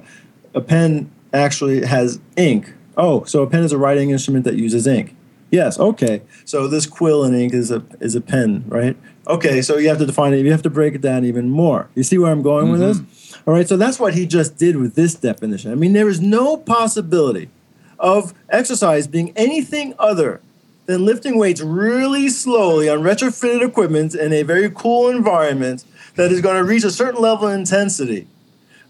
a 0.55 0.61
pen 0.61 1.11
actually 1.33 1.85
has 1.87 2.21
ink. 2.37 2.75
Oh, 2.97 3.25
so 3.25 3.43
a 3.43 3.47
pen 3.47 3.65
is 3.65 3.73
a 3.73 3.79
writing 3.79 4.11
instrument 4.11 4.45
that 4.45 4.55
uses 4.55 4.87
ink. 4.87 5.17
Yes, 5.51 5.79
okay. 5.79 6.21
So 6.45 6.69
this 6.69 6.85
quill 6.85 7.25
and 7.25 7.35
ink 7.35 7.55
is 7.55 7.71
a 7.71 7.83
is 8.01 8.15
a 8.15 8.21
pen, 8.21 8.65
right? 8.69 8.97
Okay, 9.27 9.63
so 9.63 9.79
you 9.79 9.89
have 9.89 9.99
to 9.99 10.05
define 10.05 10.35
it. 10.35 10.45
You 10.45 10.53
have 10.53 10.63
to 10.63 10.71
break 10.71 10.95
it 10.95 11.01
down 11.01 11.25
even 11.25 11.49
more. 11.49 11.89
You 11.95 12.03
see 12.03 12.19
where 12.19 12.31
I'm 12.31 12.43
going 12.43 12.67
mm-hmm. 12.67 12.81
with 12.81 13.09
this? 13.09 13.39
All 13.47 13.55
right, 13.55 13.67
so 13.67 13.79
that's 13.79 13.99
what 13.99 14.13
he 14.15 14.27
just 14.27 14.59
did 14.59 14.77
with 14.77 14.95
this 14.95 15.15
definition. 15.15 15.73
I 15.73 15.75
mean, 15.75 15.95
there 15.95 16.09
is 16.09 16.21
no 16.21 16.59
possibility 16.59 17.49
of 17.99 18.35
exercise 18.51 19.07
being 19.07 19.33
anything 19.37 19.95
other 19.99 20.43
than 20.89 21.05
lifting 21.05 21.37
weights 21.37 21.61
really 21.61 22.31
slowly 22.31 22.89
on 22.89 23.01
retrofitted 23.01 23.63
equipment 23.63 24.15
in 24.15 24.33
a 24.33 24.43
very 24.43 24.71
cool 24.71 25.11
environment 25.11 25.85
that 26.15 26.33
is 26.33 26.41
going 26.41 26.57
to 26.57 26.65
reach 26.65 26.83
a 26.83 26.91
certain 26.91 27.21
level 27.21 27.47
of 27.47 27.53
intensity. 27.53 28.27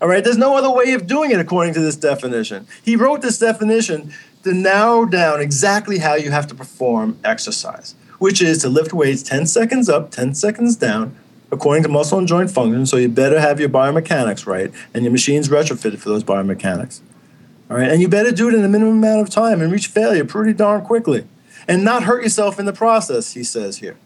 All 0.00 0.07
right, 0.07 0.23
there's 0.23 0.38
no 0.38 0.57
other 0.57 0.71
way 0.71 0.93
of 0.93 1.09
doing 1.09 1.33
it 1.33 1.40
according 1.40 1.75
to 1.75 1.81
this 1.81 1.97
definition. 1.97 2.69
He 2.85 2.95
wrote 2.95 3.21
this 3.21 3.37
definition 3.37 4.12
to 4.45 4.55
narrow 4.55 5.07
down 5.07 5.40
exactly 5.40 5.99
how 5.99 6.14
you 6.14 6.31
have 6.31 6.47
to 6.47 6.55
perform 6.55 7.19
exercise, 7.25 7.97
which 8.21 8.40
is 8.40 8.62
to 8.62 8.69
lift 8.69 8.93
weights 8.93 9.25
10 9.25 9.47
seconds 9.47 9.88
up, 9.88 10.12
10 10.12 10.35
seconds 10.37 10.76
down, 10.76 11.17
according 11.50 11.83
to 11.83 11.88
muscle 11.88 12.17
and 12.17 12.28
joint 12.28 12.52
function. 12.52 12.87
So 12.87 12.97
you 12.97 13.09
better 13.09 13.40
have 13.40 13.59
your 13.59 13.71
biomechanics 13.71 14.47
right 14.47 14.71
and 14.95 15.02
your 15.02 15.11
machine's 15.11 15.49
retrofitted 15.49 15.99
for 15.99 16.11
those 16.11 16.23
biomechanics. 16.23 17.00
All 17.69 17.76
right, 17.76 17.90
and 17.90 18.00
you 18.00 18.07
better 18.07 18.31
do 18.31 18.49
it 18.49 18.55
in 18.55 18.64
a 18.64 18.69
minimum 18.69 18.99
amount 18.99 19.23
of 19.23 19.31
time 19.31 19.61
and 19.61 19.73
reach 19.73 19.88
failure 19.88 20.25
pretty 20.25 20.52
darn 20.52 20.83
quickly 20.83 21.26
and 21.69 21.85
not 21.85 22.05
hurt 22.05 22.23
yourself 22.23 22.59
in 22.59 22.67
the 22.67 22.73
process, 22.73 23.35
he 23.35 23.45
says 23.45 23.79
here. 23.79 23.97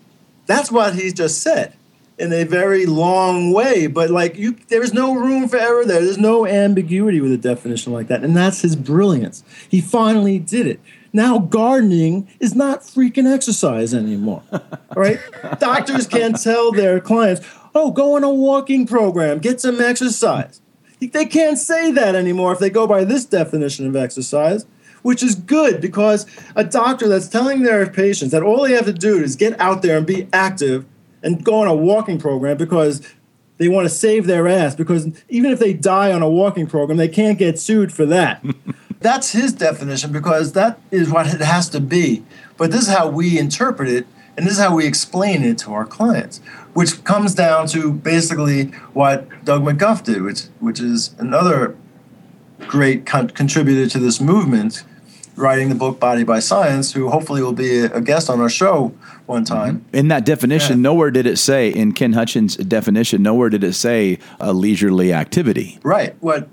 That's 0.46 0.70
what 0.70 0.96
he 0.96 1.12
just 1.12 1.40
said 1.40 1.74
in 2.18 2.32
a 2.32 2.44
very 2.44 2.84
long 2.84 3.52
way. 3.52 3.86
But 3.86 4.10
like 4.10 4.36
you, 4.36 4.56
there 4.68 4.82
is 4.82 4.92
no 4.92 5.14
room 5.14 5.48
for 5.48 5.56
error 5.56 5.84
there. 5.84 6.04
There's 6.04 6.18
no 6.18 6.46
ambiguity 6.46 7.20
with 7.20 7.32
a 7.32 7.38
definition 7.38 7.92
like 7.92 8.08
that, 8.08 8.24
and 8.24 8.36
that's 8.36 8.62
his 8.62 8.76
brilliance. 8.76 9.44
He 9.68 9.80
finally 9.80 10.38
did 10.38 10.66
it. 10.66 10.80
Now 11.12 11.38
gardening 11.38 12.28
is 12.40 12.54
not 12.54 12.80
freaking 12.80 13.32
exercise 13.32 13.94
anymore. 13.94 14.42
right? 14.96 15.20
Doctors 15.58 16.06
can't 16.06 16.40
tell 16.40 16.72
their 16.72 17.00
clients, 17.00 17.46
"Oh, 17.74 17.92
go 17.92 18.16
on 18.16 18.24
a 18.24 18.30
walking 18.30 18.86
program, 18.86 19.38
get 19.38 19.60
some 19.60 19.80
exercise." 19.80 20.60
They 21.00 21.26
can't 21.26 21.58
say 21.58 21.90
that 21.90 22.14
anymore 22.14 22.52
if 22.52 22.60
they 22.60 22.70
go 22.70 22.86
by 22.86 23.02
this 23.02 23.24
definition 23.24 23.88
of 23.88 23.96
exercise 23.96 24.66
which 25.02 25.22
is 25.22 25.34
good 25.34 25.80
because 25.80 26.26
a 26.56 26.64
doctor 26.64 27.08
that's 27.08 27.28
telling 27.28 27.62
their 27.62 27.88
patients 27.88 28.30
that 28.30 28.42
all 28.42 28.62
they 28.62 28.72
have 28.72 28.86
to 28.86 28.92
do 28.92 29.22
is 29.22 29.36
get 29.36 29.58
out 29.60 29.82
there 29.82 29.98
and 29.98 30.06
be 30.06 30.28
active 30.32 30.84
and 31.22 31.44
go 31.44 31.60
on 31.60 31.68
a 31.68 31.74
walking 31.74 32.18
program 32.18 32.56
because 32.56 33.06
they 33.58 33.68
want 33.68 33.84
to 33.84 33.94
save 33.94 34.26
their 34.26 34.48
ass 34.48 34.74
because 34.74 35.06
even 35.28 35.50
if 35.52 35.58
they 35.58 35.72
die 35.72 36.12
on 36.12 36.22
a 36.22 36.28
walking 36.28 36.66
program, 36.66 36.98
they 36.98 37.08
can't 37.08 37.38
get 37.38 37.58
sued 37.58 37.92
for 37.92 38.06
that. 38.06 38.44
That's 39.00 39.32
his 39.32 39.52
definition 39.52 40.12
because 40.12 40.52
that 40.52 40.80
is 40.90 41.10
what 41.10 41.26
it 41.26 41.40
has 41.40 41.68
to 41.70 41.80
be. 41.80 42.24
But 42.56 42.70
this 42.70 42.82
is 42.82 42.88
how 42.88 43.08
we 43.08 43.38
interpret 43.38 43.88
it, 43.88 44.06
and 44.36 44.46
this 44.46 44.54
is 44.54 44.60
how 44.60 44.76
we 44.76 44.86
explain 44.86 45.42
it 45.42 45.58
to 45.58 45.72
our 45.72 45.84
clients, 45.84 46.38
which 46.72 47.02
comes 47.02 47.34
down 47.34 47.66
to 47.68 47.92
basically 47.92 48.66
what 48.92 49.28
Doug 49.44 49.62
McGuff 49.62 50.04
did, 50.04 50.22
which 50.22 50.42
which 50.60 50.78
is 50.78 51.14
another 51.18 51.76
great 52.66 53.04
con- 53.04 53.30
contributor 53.30 53.88
to 53.90 53.98
this 53.98 54.20
movement, 54.20 54.84
writing 55.36 55.68
the 55.68 55.74
book 55.74 55.98
Body 55.98 56.24
by 56.24 56.40
Science, 56.40 56.92
who 56.92 57.08
hopefully 57.08 57.42
will 57.42 57.52
be 57.52 57.80
a 57.80 58.00
guest 58.00 58.28
on 58.28 58.40
our 58.40 58.48
show 58.48 58.94
one 59.26 59.44
time. 59.44 59.80
Mm-hmm. 59.80 59.96
In 59.96 60.08
that 60.08 60.24
definition, 60.24 60.78
yeah. 60.78 60.82
nowhere 60.82 61.10
did 61.10 61.26
it 61.26 61.38
say, 61.38 61.68
in 61.68 61.92
Ken 61.92 62.12
Hutchins' 62.12 62.56
definition, 62.56 63.22
nowhere 63.22 63.48
did 63.48 63.64
it 63.64 63.74
say 63.74 64.18
a 64.40 64.52
leisurely 64.52 65.12
activity. 65.12 65.78
Right. 65.82 66.14
What 66.20 66.48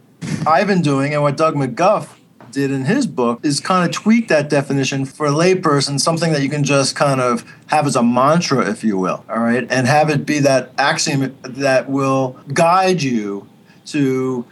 I've 0.46 0.68
been 0.68 0.82
doing 0.82 1.14
and 1.14 1.22
what 1.22 1.38
Doug 1.38 1.56
McGuff 1.56 2.10
did 2.52 2.72
in 2.72 2.86
his 2.86 3.06
book 3.06 3.40
is 3.44 3.60
kind 3.60 3.88
of 3.88 3.94
tweak 3.94 4.28
that 4.28 4.50
definition 4.50 5.06
for 5.06 5.28
a 5.28 5.32
layperson, 5.32 6.00
something 6.00 6.32
that 6.34 6.42
you 6.42 6.50
can 6.50 6.64
just 6.64 6.96
kind 6.96 7.22
of 7.22 7.46
have 7.68 7.86
as 7.86 7.96
a 7.96 8.04
mantra, 8.04 8.68
if 8.70 8.84
you 8.84 8.98
will, 8.98 9.24
all 9.30 9.40
right, 9.40 9.68
and 9.70 9.88
have 9.88 10.10
it 10.10 10.26
be 10.26 10.40
that 10.40 10.72
axiom 10.78 11.38
that 11.44 11.90
will 11.90 12.40
guide 12.54 13.04
you 13.04 13.48
to 13.86 14.46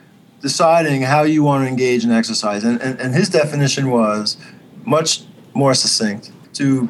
deciding 0.48 1.02
how 1.02 1.24
you 1.24 1.44
want 1.44 1.66
to 1.66 1.68
engage 1.68 2.06
in 2.06 2.12
exercise. 2.12 2.64
And, 2.64 2.82
and, 2.82 2.98
and 3.02 3.14
his 3.14 3.28
definition 3.28 3.92
was 3.92 4.38
much 4.86 5.24
more 5.54 5.74
succinct 5.74 6.32
to 6.54 6.90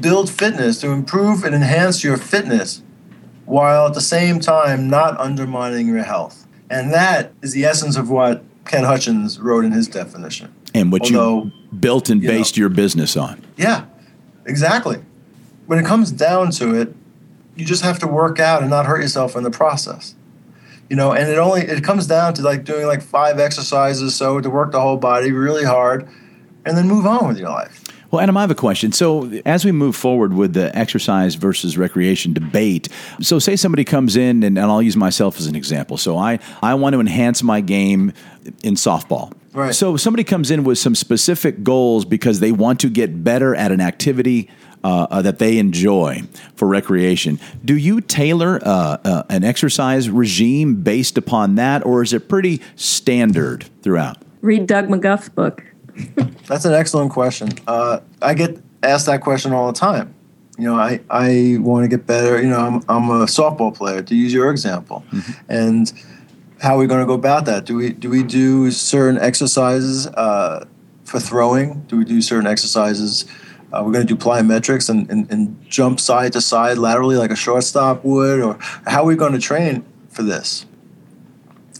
build 0.00 0.28
fitness, 0.28 0.80
to 0.80 0.90
improve 0.90 1.44
and 1.44 1.54
enhance 1.54 2.02
your 2.02 2.16
fitness 2.16 2.82
while 3.46 3.86
at 3.86 3.94
the 3.94 4.00
same 4.00 4.40
time 4.40 4.90
not 4.90 5.16
undermining 5.20 5.86
your 5.86 6.02
health. 6.02 6.48
And 6.68 6.92
that 6.92 7.32
is 7.40 7.52
the 7.52 7.64
essence 7.64 7.96
of 7.96 8.10
what 8.10 8.42
Ken 8.64 8.82
Hutchins 8.82 9.38
wrote 9.38 9.64
in 9.64 9.70
his 9.70 9.86
definition. 9.86 10.52
And 10.74 10.90
what 10.90 11.02
Although, 11.02 11.44
you 11.44 11.52
built 11.78 12.10
and 12.10 12.20
based 12.20 12.56
know, 12.56 12.62
your 12.62 12.68
business 12.68 13.16
on. 13.16 13.46
Yeah, 13.56 13.86
exactly. 14.44 14.98
When 15.66 15.78
it 15.78 15.86
comes 15.86 16.10
down 16.10 16.50
to 16.52 16.74
it, 16.74 16.92
you 17.54 17.64
just 17.64 17.84
have 17.84 18.00
to 18.00 18.08
work 18.08 18.40
out 18.40 18.60
and 18.62 18.70
not 18.70 18.86
hurt 18.86 19.02
yourself 19.02 19.36
in 19.36 19.44
the 19.44 19.52
process. 19.52 20.16
You 20.88 20.96
know, 20.96 21.12
and 21.12 21.28
it 21.28 21.38
only 21.38 21.62
it 21.62 21.84
comes 21.84 22.06
down 22.06 22.34
to 22.34 22.42
like 22.42 22.64
doing 22.64 22.86
like 22.86 23.02
five 23.02 23.38
exercises 23.38 24.14
so 24.14 24.40
to 24.40 24.48
work 24.48 24.72
the 24.72 24.80
whole 24.80 24.96
body 24.96 25.32
really 25.32 25.64
hard 25.64 26.08
and 26.64 26.76
then 26.76 26.88
move 26.88 27.06
on 27.06 27.28
with 27.28 27.38
your 27.38 27.50
life. 27.50 27.84
Well, 28.10 28.22
Adam, 28.22 28.38
I 28.38 28.40
have 28.40 28.50
a 28.50 28.54
question. 28.54 28.92
So, 28.92 29.30
as 29.44 29.66
we 29.66 29.72
move 29.72 29.94
forward 29.94 30.32
with 30.32 30.54
the 30.54 30.74
exercise 30.76 31.34
versus 31.34 31.76
recreation 31.76 32.32
debate, 32.32 32.88
so 33.20 33.38
say 33.38 33.54
somebody 33.54 33.84
comes 33.84 34.16
in, 34.16 34.42
and, 34.42 34.56
and 34.56 34.60
I'll 34.60 34.80
use 34.80 34.96
myself 34.96 35.38
as 35.38 35.46
an 35.46 35.54
example. 35.54 35.98
So, 35.98 36.16
I, 36.16 36.38
I 36.62 36.74
want 36.74 36.94
to 36.94 37.00
enhance 37.00 37.42
my 37.42 37.60
game 37.60 38.14
in 38.62 38.74
softball. 38.74 39.34
Right. 39.52 39.74
So, 39.74 39.98
somebody 39.98 40.24
comes 40.24 40.50
in 40.50 40.64
with 40.64 40.78
some 40.78 40.94
specific 40.94 41.62
goals 41.62 42.06
because 42.06 42.40
they 42.40 42.50
want 42.50 42.80
to 42.80 42.88
get 42.88 43.22
better 43.22 43.54
at 43.54 43.72
an 43.72 43.82
activity 43.82 44.48
uh, 44.84 45.06
uh, 45.10 45.22
that 45.22 45.38
they 45.38 45.58
enjoy 45.58 46.22
for 46.54 46.68
recreation. 46.68 47.38
Do 47.64 47.76
you 47.76 48.00
tailor 48.00 48.60
uh, 48.62 48.98
uh, 49.04 49.22
an 49.28 49.44
exercise 49.44 50.08
regime 50.10 50.82
based 50.82 51.18
upon 51.18 51.56
that, 51.56 51.84
or 51.84 52.02
is 52.02 52.12
it 52.12 52.28
pretty 52.28 52.60
standard 52.76 53.68
throughout? 53.82 54.18
Read 54.40 54.66
Doug 54.66 54.88
McGuff's 54.88 55.28
book. 55.28 55.64
That's 56.46 56.64
an 56.64 56.74
excellent 56.74 57.12
question. 57.12 57.50
Uh, 57.66 58.00
I 58.22 58.34
get 58.34 58.58
asked 58.82 59.06
that 59.06 59.20
question 59.20 59.52
all 59.52 59.66
the 59.66 59.78
time. 59.78 60.14
You 60.56 60.64
know, 60.64 60.74
I, 60.74 61.00
I 61.08 61.56
want 61.60 61.84
to 61.84 61.88
get 61.88 62.06
better. 62.06 62.40
You 62.40 62.48
know, 62.48 62.58
I'm, 62.58 62.74
I'm 62.88 63.10
a 63.10 63.26
softball 63.26 63.74
player, 63.74 64.02
to 64.02 64.14
use 64.14 64.32
your 64.32 64.50
example. 64.50 65.04
Mm-hmm. 65.12 65.32
And 65.48 65.92
how 66.60 66.74
are 66.74 66.78
we 66.78 66.86
going 66.86 67.00
to 67.00 67.06
go 67.06 67.14
about 67.14 67.44
that? 67.44 67.64
Do 67.64 67.76
we 67.76 67.90
do 67.92 68.10
we 68.10 68.22
do 68.22 68.70
certain 68.70 69.20
exercises 69.20 70.06
uh, 70.08 70.66
for 71.04 71.20
throwing? 71.20 71.82
Do 71.82 71.96
we 71.96 72.04
do 72.04 72.20
certain 72.20 72.46
exercises? 72.46 73.24
Uh, 73.72 73.82
we're 73.84 73.92
going 73.92 74.06
to 74.06 74.14
do 74.14 74.16
plyometrics 74.16 74.88
and, 74.88 75.10
and, 75.10 75.30
and, 75.30 75.56
jump 75.68 76.00
side 76.00 76.32
to 76.32 76.40
side 76.40 76.78
laterally 76.78 77.16
like 77.16 77.30
a 77.30 77.36
shortstop 77.36 78.02
would, 78.02 78.40
or 78.40 78.56
how 78.86 79.02
are 79.02 79.06
we 79.06 79.14
going 79.14 79.32
to 79.32 79.38
train 79.38 79.84
for 80.08 80.22
this? 80.22 80.64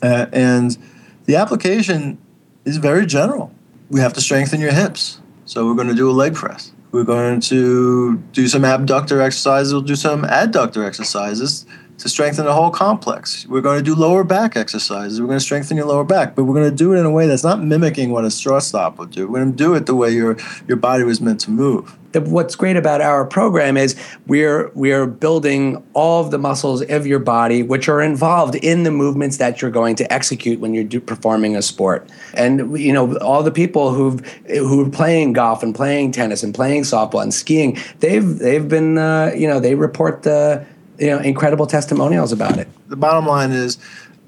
Uh, 0.02 0.26
and 0.32 0.76
the 1.24 1.34
application 1.34 2.18
is 2.66 2.76
very 2.76 3.06
general 3.06 3.50
we 3.90 4.00
have 4.00 4.12
to 4.14 4.20
strengthen 4.20 4.60
your 4.60 4.72
hips. 4.72 5.20
So 5.44 5.66
we're 5.66 5.74
going 5.74 5.88
to 5.88 5.94
do 5.94 6.10
a 6.10 6.12
leg 6.12 6.34
press. 6.34 6.72
We're 6.92 7.04
going 7.04 7.40
to 7.42 8.16
do 8.32 8.48
some 8.48 8.64
abductor 8.64 9.20
exercises. 9.20 9.72
We'll 9.72 9.82
do 9.82 9.96
some 9.96 10.22
adductor 10.24 10.86
exercises 10.86 11.66
to 11.98 12.08
strengthen 12.08 12.44
the 12.44 12.52
whole 12.54 12.70
complex. 12.70 13.46
We're 13.46 13.60
going 13.60 13.78
to 13.78 13.84
do 13.84 13.94
lower 13.94 14.24
back 14.24 14.56
exercises. 14.56 15.20
We're 15.20 15.26
going 15.26 15.38
to 15.38 15.44
strengthen 15.44 15.76
your 15.76 15.86
lower 15.86 16.04
back, 16.04 16.34
but 16.34 16.44
we're 16.44 16.54
going 16.54 16.70
to 16.70 16.76
do 16.76 16.94
it 16.94 16.98
in 16.98 17.04
a 17.04 17.10
way 17.10 17.26
that's 17.26 17.44
not 17.44 17.62
mimicking 17.62 18.10
what 18.10 18.24
a 18.24 18.30
shortstop 18.30 18.98
would 18.98 19.10
do. 19.10 19.28
We're 19.28 19.40
going 19.40 19.52
to 19.52 19.56
do 19.56 19.74
it 19.74 19.86
the 19.86 19.94
way 19.94 20.10
your 20.10 20.36
your 20.66 20.76
body 20.76 21.04
was 21.04 21.20
meant 21.20 21.40
to 21.40 21.50
move 21.50 21.98
what's 22.14 22.56
great 22.56 22.76
about 22.76 23.00
our 23.00 23.24
program 23.24 23.76
is 23.76 23.96
we're 24.26 24.70
we're 24.74 25.06
building 25.06 25.82
all 25.92 26.24
of 26.24 26.30
the 26.30 26.38
muscles 26.38 26.82
of 26.82 27.06
your 27.06 27.18
body 27.18 27.62
which 27.62 27.88
are 27.88 28.00
involved 28.00 28.54
in 28.56 28.82
the 28.82 28.90
movements 28.90 29.36
that 29.36 29.60
you're 29.60 29.70
going 29.70 29.94
to 29.94 30.10
execute 30.12 30.58
when 30.60 30.74
you're 30.74 30.84
do, 30.84 31.00
performing 31.00 31.56
a 31.56 31.62
sport 31.62 32.08
and 32.34 32.78
you 32.78 32.92
know 32.92 33.16
all 33.18 33.42
the 33.42 33.50
people 33.50 33.92
who've 33.92 34.20
who 34.46 34.86
are 34.86 34.90
playing 34.90 35.32
golf 35.32 35.62
and 35.62 35.74
playing 35.74 36.10
tennis 36.10 36.42
and 36.42 36.54
playing 36.54 36.82
softball 36.82 37.22
and 37.22 37.34
skiing 37.34 37.76
they've 38.00 38.38
they've 38.38 38.68
been 38.68 38.96
uh, 38.98 39.30
you 39.36 39.46
know 39.46 39.60
they 39.60 39.74
report 39.74 40.22
the 40.22 40.64
you 40.98 41.06
know 41.06 41.18
incredible 41.18 41.66
testimonials 41.66 42.32
about 42.32 42.58
it 42.58 42.68
the 42.88 42.96
bottom 42.96 43.26
line 43.26 43.52
is 43.52 43.78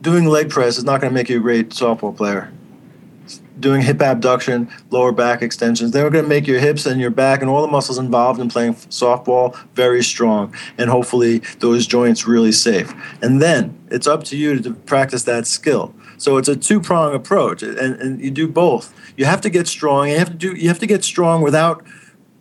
doing 0.00 0.26
leg 0.26 0.48
press 0.50 0.78
is 0.78 0.84
not 0.84 1.00
going 1.00 1.10
to 1.10 1.14
make 1.14 1.28
you 1.28 1.38
a 1.38 1.40
great 1.40 1.70
softball 1.70 2.16
player 2.16 2.52
doing 3.60 3.82
hip 3.82 4.00
abduction, 4.00 4.68
lower 4.90 5.12
back 5.12 5.42
extensions. 5.42 5.92
They're 5.92 6.10
going 6.10 6.24
to 6.24 6.28
make 6.28 6.46
your 6.46 6.58
hips 6.58 6.86
and 6.86 7.00
your 7.00 7.10
back 7.10 7.42
and 7.42 7.50
all 7.50 7.62
the 7.62 7.68
muscles 7.68 7.98
involved 7.98 8.40
in 8.40 8.48
playing 8.48 8.74
softball 8.74 9.56
very 9.74 10.02
strong 10.02 10.54
and 10.78 10.90
hopefully 10.90 11.38
those 11.58 11.86
joints 11.86 12.26
really 12.26 12.52
safe. 12.52 12.92
And 13.22 13.40
then 13.40 13.78
it's 13.90 14.06
up 14.06 14.24
to 14.24 14.36
you 14.36 14.58
to 14.60 14.72
practice 14.72 15.24
that 15.24 15.46
skill. 15.46 15.94
So 16.18 16.36
it's 16.36 16.48
a 16.48 16.56
two-prong 16.56 17.14
approach 17.14 17.62
and, 17.62 17.78
and 17.78 18.20
you 18.20 18.30
do 18.30 18.48
both. 18.48 18.94
You 19.16 19.26
have 19.26 19.40
to 19.42 19.50
get 19.50 19.66
strong 19.68 20.08
you 20.08 20.18
have 20.18 20.28
to 20.28 20.34
do 20.34 20.54
you 20.54 20.68
have 20.68 20.78
to 20.78 20.86
get 20.86 21.04
strong 21.04 21.42
without 21.42 21.84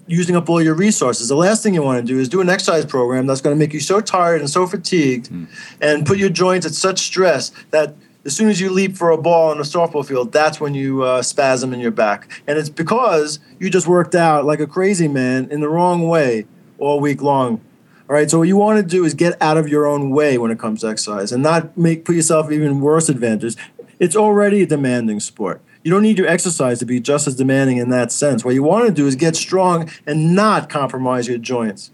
using 0.10 0.36
up 0.36 0.50
all 0.50 0.62
your 0.62 0.74
resources. 0.74 1.28
The 1.28 1.36
last 1.36 1.62
thing 1.62 1.74
you 1.75 1.84
want 1.84 2.06
to 2.06 2.13
do 2.13 2.20
is 2.20 2.28
do 2.28 2.42
an 2.42 2.50
exercise 2.50 2.86
program 2.86 3.28
that's 3.28 3.42
going 3.42 3.56
to 3.56 3.60
make 3.60 3.74
you 3.74 3.80
so 3.80 4.01
tired 4.01 4.42
and 4.42 4.50
so 4.50 4.66
fatigued 4.66 5.30
mm. 5.30 5.48
and 5.80 6.06
put 6.06 6.18
your 6.18 6.30
joints 6.30 6.66
at 6.66 6.74
such 6.74 7.00
stress 7.00 7.51
that 7.70 7.96
as 8.25 8.36
soon 8.36 8.50
as 8.50 8.60
you 8.60 8.70
leap 8.70 8.98
for 8.98 9.12
a 9.12 9.18
ball 9.18 9.51
on 9.51 9.60
a 9.60 9.63
softball 9.63 10.06
field, 10.06 10.32
that's 10.32 10.60
when 10.60 10.74
you 10.74 11.04
uh, 11.04 11.22
spasm 11.22 11.74
in 11.74 11.80
your 11.80 11.92
back. 11.92 12.42
And 12.48 12.58
it's 12.58 12.70
because 12.70 13.39
you 13.60 13.70
just 13.70 13.88
worked 13.88 14.16
out 14.16 14.46
like 14.46 14.60
a 14.60 14.68
crazy 14.68 15.08
man 15.08 15.48
in 15.51 15.62
the 15.62 15.70
wrong 15.70 16.08
way 16.08 16.46
all 16.80 17.00
week 17.00 17.22
long. 17.22 17.62
All 18.10 18.16
right, 18.16 18.30
so 18.30 18.39
what 18.39 18.48
you 18.48 18.58
want 18.58 18.78
to 18.78 18.84
do 18.84 19.06
is 19.06 19.13
get 19.13 19.39
out 19.39 19.58
of 19.58 19.70
your 19.70 19.86
own 19.86 20.10
way 20.10 20.39
when 20.39 20.50
it 20.50 20.58
comes 20.58 20.82
to 20.82 20.88
exercise 20.89 21.32
and 21.32 21.44
not 21.44 21.78
make 21.78 22.04
put 22.04 22.16
yourself 22.16 22.51
even 22.51 22.82
worse 22.82 23.08
advantages. 23.08 23.56
It's 24.00 24.16
already 24.16 24.63
a 24.63 24.66
demanding 24.66 25.20
sport. 25.20 25.62
You 25.83 25.91
don't 25.91 26.01
need 26.01 26.17
your 26.17 26.27
exercise 26.27 26.79
to 26.79 26.86
be 26.86 27.00
just 27.00 27.27
as 27.27 27.36
demanding 27.36 27.77
in 27.77 27.89
that 27.89 28.12
sense. 28.12 28.43
What 28.43 28.53
you 28.53 28.63
want 28.63 28.88
to 28.88 28.93
do 28.93 29.07
is 29.07 29.15
get 29.15 29.36
strong 29.36 29.89
and 30.05 30.36
not 30.36 30.69
compromise 30.69 31.27
your 31.27 31.38
joints. 31.38 31.91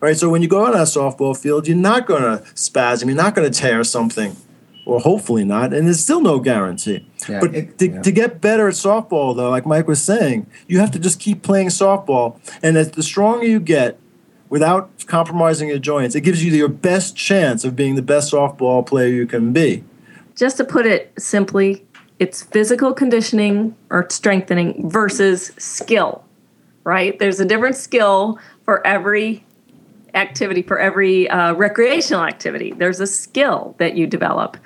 All 0.00 0.08
right, 0.08 0.16
so 0.16 0.28
when 0.28 0.42
you 0.42 0.48
go 0.48 0.64
out 0.64 0.74
on 0.74 0.80
a 0.80 0.84
softball 0.84 1.36
field, 1.36 1.66
you're 1.66 1.76
not 1.76 2.06
going 2.06 2.22
to 2.22 2.44
spasm, 2.54 3.08
you're 3.08 3.16
not 3.16 3.34
going 3.34 3.50
to 3.50 3.58
tear 3.58 3.82
something 3.84 4.36
or 4.88 5.00
hopefully 5.00 5.44
not, 5.44 5.74
and 5.74 5.86
there's 5.86 6.00
still 6.00 6.22
no 6.22 6.40
guarantee. 6.40 7.06
Yeah, 7.28 7.40
but 7.40 7.54
it, 7.54 7.78
to, 7.78 7.90
yeah. 7.90 8.00
to, 8.00 8.10
get 8.10 8.40
better 8.40 8.68
at 8.68 8.74
softball, 8.74 9.36
though, 9.36 9.50
like 9.50 9.66
Mike 9.66 9.86
was 9.86 10.02
saying, 10.02 10.46
you 10.66 10.78
have 10.78 10.90
to 10.92 10.98
just 10.98 11.20
keep 11.20 11.42
playing 11.42 11.68
softball, 11.68 12.40
and 12.62 12.78
as 12.78 12.92
the 12.92 13.02
stronger 13.02 13.44
you 13.44 13.60
get, 13.60 13.98
without 14.48 14.90
compromising 15.06 15.68
your 15.68 15.78
joints, 15.78 16.14
it 16.14 16.22
gives 16.22 16.42
you 16.42 16.50
your 16.52 16.68
best 16.68 17.14
chance 17.14 17.64
of 17.64 17.76
being 17.76 17.96
the 17.96 18.02
best 18.02 18.32
softball 18.32 18.84
player 18.84 19.08
you 19.08 19.26
can 19.26 19.52
be. 19.52 19.84
Just 20.34 20.56
to 20.56 20.64
put 20.64 20.86
it 20.86 21.12
simply, 21.18 21.84
it's 22.18 22.42
physical 22.42 22.92
conditioning 22.92 23.76
or 23.90 24.06
strengthening 24.10 24.88
versus 24.88 25.52
skill, 25.58 26.24
right? 26.84 27.18
There's 27.18 27.40
a 27.40 27.44
different 27.44 27.76
skill 27.76 28.38
for 28.64 28.84
every 28.86 29.44
activity, 30.14 30.62
for 30.62 30.78
every 30.78 31.28
uh, 31.30 31.54
recreational 31.54 32.24
activity. 32.24 32.72
There's 32.72 33.00
a 33.00 33.06
skill 33.06 33.74
that 33.78 33.96
you 33.96 34.06
develop. 34.06 34.56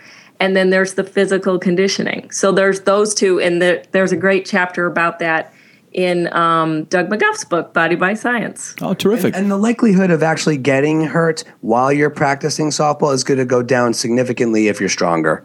And 0.40 0.56
then 0.56 0.70
there's 0.70 0.94
the 0.94 1.04
physical 1.04 1.58
conditioning. 1.58 2.30
So 2.30 2.52
there's 2.52 2.80
those 2.80 3.14
two, 3.14 3.40
and 3.40 3.62
the, 3.62 3.84
there's 3.92 4.12
a 4.12 4.16
great 4.16 4.44
chapter 4.44 4.86
about 4.86 5.18
that 5.20 5.52
in 5.92 6.32
um, 6.32 6.84
Doug 6.84 7.10
McGuff's 7.10 7.44
book, 7.44 7.74
Body 7.74 7.96
by 7.96 8.14
Science. 8.14 8.74
Oh, 8.80 8.94
terrific. 8.94 9.34
And, 9.34 9.42
and, 9.42 9.50
the 9.50 9.58
likelihood 9.58 10.10
of 10.10 10.22
actually 10.22 10.56
getting 10.56 11.04
hurt 11.04 11.44
while 11.60 11.92
you're 11.92 12.10
practicing 12.10 12.70
softball 12.70 13.12
is 13.12 13.24
going 13.24 13.38
to 13.38 13.44
go 13.44 13.62
down 13.62 13.92
significantly 13.92 14.68
if 14.68 14.80
you're 14.80 14.88
stronger. 14.88 15.44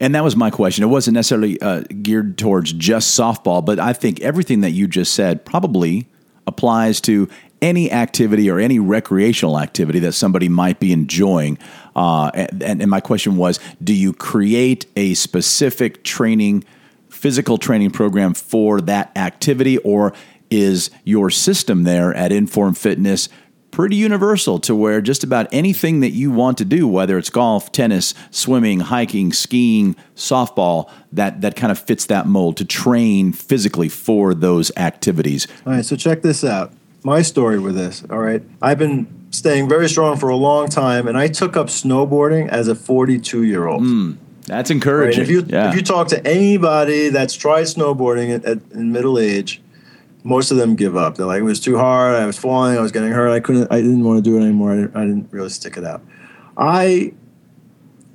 And 0.00 0.14
that 0.14 0.24
was 0.24 0.34
my 0.34 0.50
question. 0.50 0.82
It 0.82 0.88
wasn't 0.88 1.14
necessarily 1.14 1.60
uh, 1.60 1.82
geared 2.02 2.38
towards 2.38 2.72
just 2.72 3.18
softball, 3.18 3.64
but 3.64 3.78
I 3.78 3.92
think 3.92 4.20
everything 4.20 4.62
that 4.62 4.70
you 4.70 4.88
just 4.88 5.14
said 5.14 5.44
probably 5.44 6.08
applies 6.46 7.00
to 7.02 7.28
any 7.62 7.92
activity 7.92 8.50
or 8.50 8.58
any 8.58 8.78
recreational 8.78 9.60
activity 9.60 9.98
that 9.98 10.12
somebody 10.12 10.48
might 10.48 10.80
be 10.80 10.92
enjoying. 10.92 11.58
Uh, 11.94 12.30
and, 12.34 12.80
and 12.80 12.88
my 12.88 13.00
question 13.00 13.36
was 13.36 13.60
do 13.84 13.92
you 13.92 14.14
create 14.14 14.86
a 14.96 15.12
specific 15.12 16.02
training, 16.02 16.64
physical 17.10 17.58
training 17.58 17.90
program 17.90 18.32
for 18.32 18.80
that 18.80 19.12
activity, 19.16 19.76
or 19.78 20.14
is 20.50 20.90
your 21.04 21.30
system 21.30 21.84
there 21.84 22.14
at 22.14 22.32
Inform 22.32 22.74
Fitness 22.74 23.28
pretty 23.70 23.96
universal 23.96 24.58
to 24.60 24.74
where 24.74 25.00
just 25.00 25.24
about 25.24 25.46
anything 25.52 26.00
that 26.00 26.10
you 26.10 26.30
want 26.30 26.58
to 26.58 26.64
do, 26.64 26.86
whether 26.86 27.18
it's 27.18 27.30
golf, 27.30 27.72
tennis, 27.72 28.14
swimming, 28.30 28.80
hiking, 28.80 29.32
skiing, 29.32 29.96
softball, 30.14 30.90
that, 31.12 31.40
that 31.40 31.56
kind 31.56 31.70
of 31.70 31.78
fits 31.78 32.06
that 32.06 32.26
mold 32.26 32.56
to 32.58 32.64
train 32.64 33.32
physically 33.32 33.88
for 33.88 34.34
those 34.34 34.70
activities. 34.76 35.46
All 35.66 35.72
right, 35.72 35.84
so 35.84 35.96
check 35.96 36.22
this 36.22 36.44
out. 36.44 36.72
My 37.02 37.22
story 37.22 37.58
with 37.58 37.76
this, 37.76 38.04
all 38.10 38.18
right. 38.18 38.42
I've 38.60 38.78
been 38.78 39.20
staying 39.30 39.68
very 39.68 39.88
strong 39.88 40.16
for 40.16 40.28
a 40.28 40.36
long 40.36 40.68
time, 40.68 41.08
and 41.08 41.16
I 41.16 41.28
took 41.28 41.56
up 41.56 41.68
snowboarding 41.68 42.48
as 42.48 42.68
a 42.68 42.74
42 42.74 43.44
year 43.44 43.66
old. 43.66 43.82
Mm, 43.82 44.18
that's 44.46 44.70
encouraging. 44.70 45.20
Right? 45.20 45.28
If, 45.28 45.30
you, 45.30 45.44
yeah. 45.48 45.70
if 45.70 45.76
you 45.76 45.82
talk 45.82 46.08
to 46.08 46.26
anybody 46.26 47.08
that's 47.08 47.34
tried 47.34 47.64
snowboarding 47.64 48.34
at, 48.34 48.44
at, 48.44 48.58
in 48.72 48.92
middle 48.92 49.18
age, 49.18 49.62
most 50.22 50.50
of 50.50 50.56
them 50.56 50.76
give 50.76 50.96
up. 50.96 51.16
They're 51.16 51.26
like, 51.26 51.40
it 51.40 51.44
was 51.44 51.60
too 51.60 51.76
hard. 51.76 52.16
I 52.16 52.26
was 52.26 52.38
falling. 52.38 52.76
I 52.76 52.80
was 52.80 52.92
getting 52.92 53.10
hurt. 53.10 53.30
I 53.30 53.40
couldn't. 53.40 53.70
I 53.70 53.80
didn't 53.80 54.04
want 54.04 54.22
to 54.22 54.30
do 54.30 54.36
it 54.36 54.42
anymore. 54.42 54.72
I 54.72 54.76
didn't, 54.76 54.96
I 54.96 55.00
didn't 55.00 55.28
really 55.32 55.48
stick 55.48 55.76
it 55.76 55.84
out. 55.84 56.02
I 56.56 57.14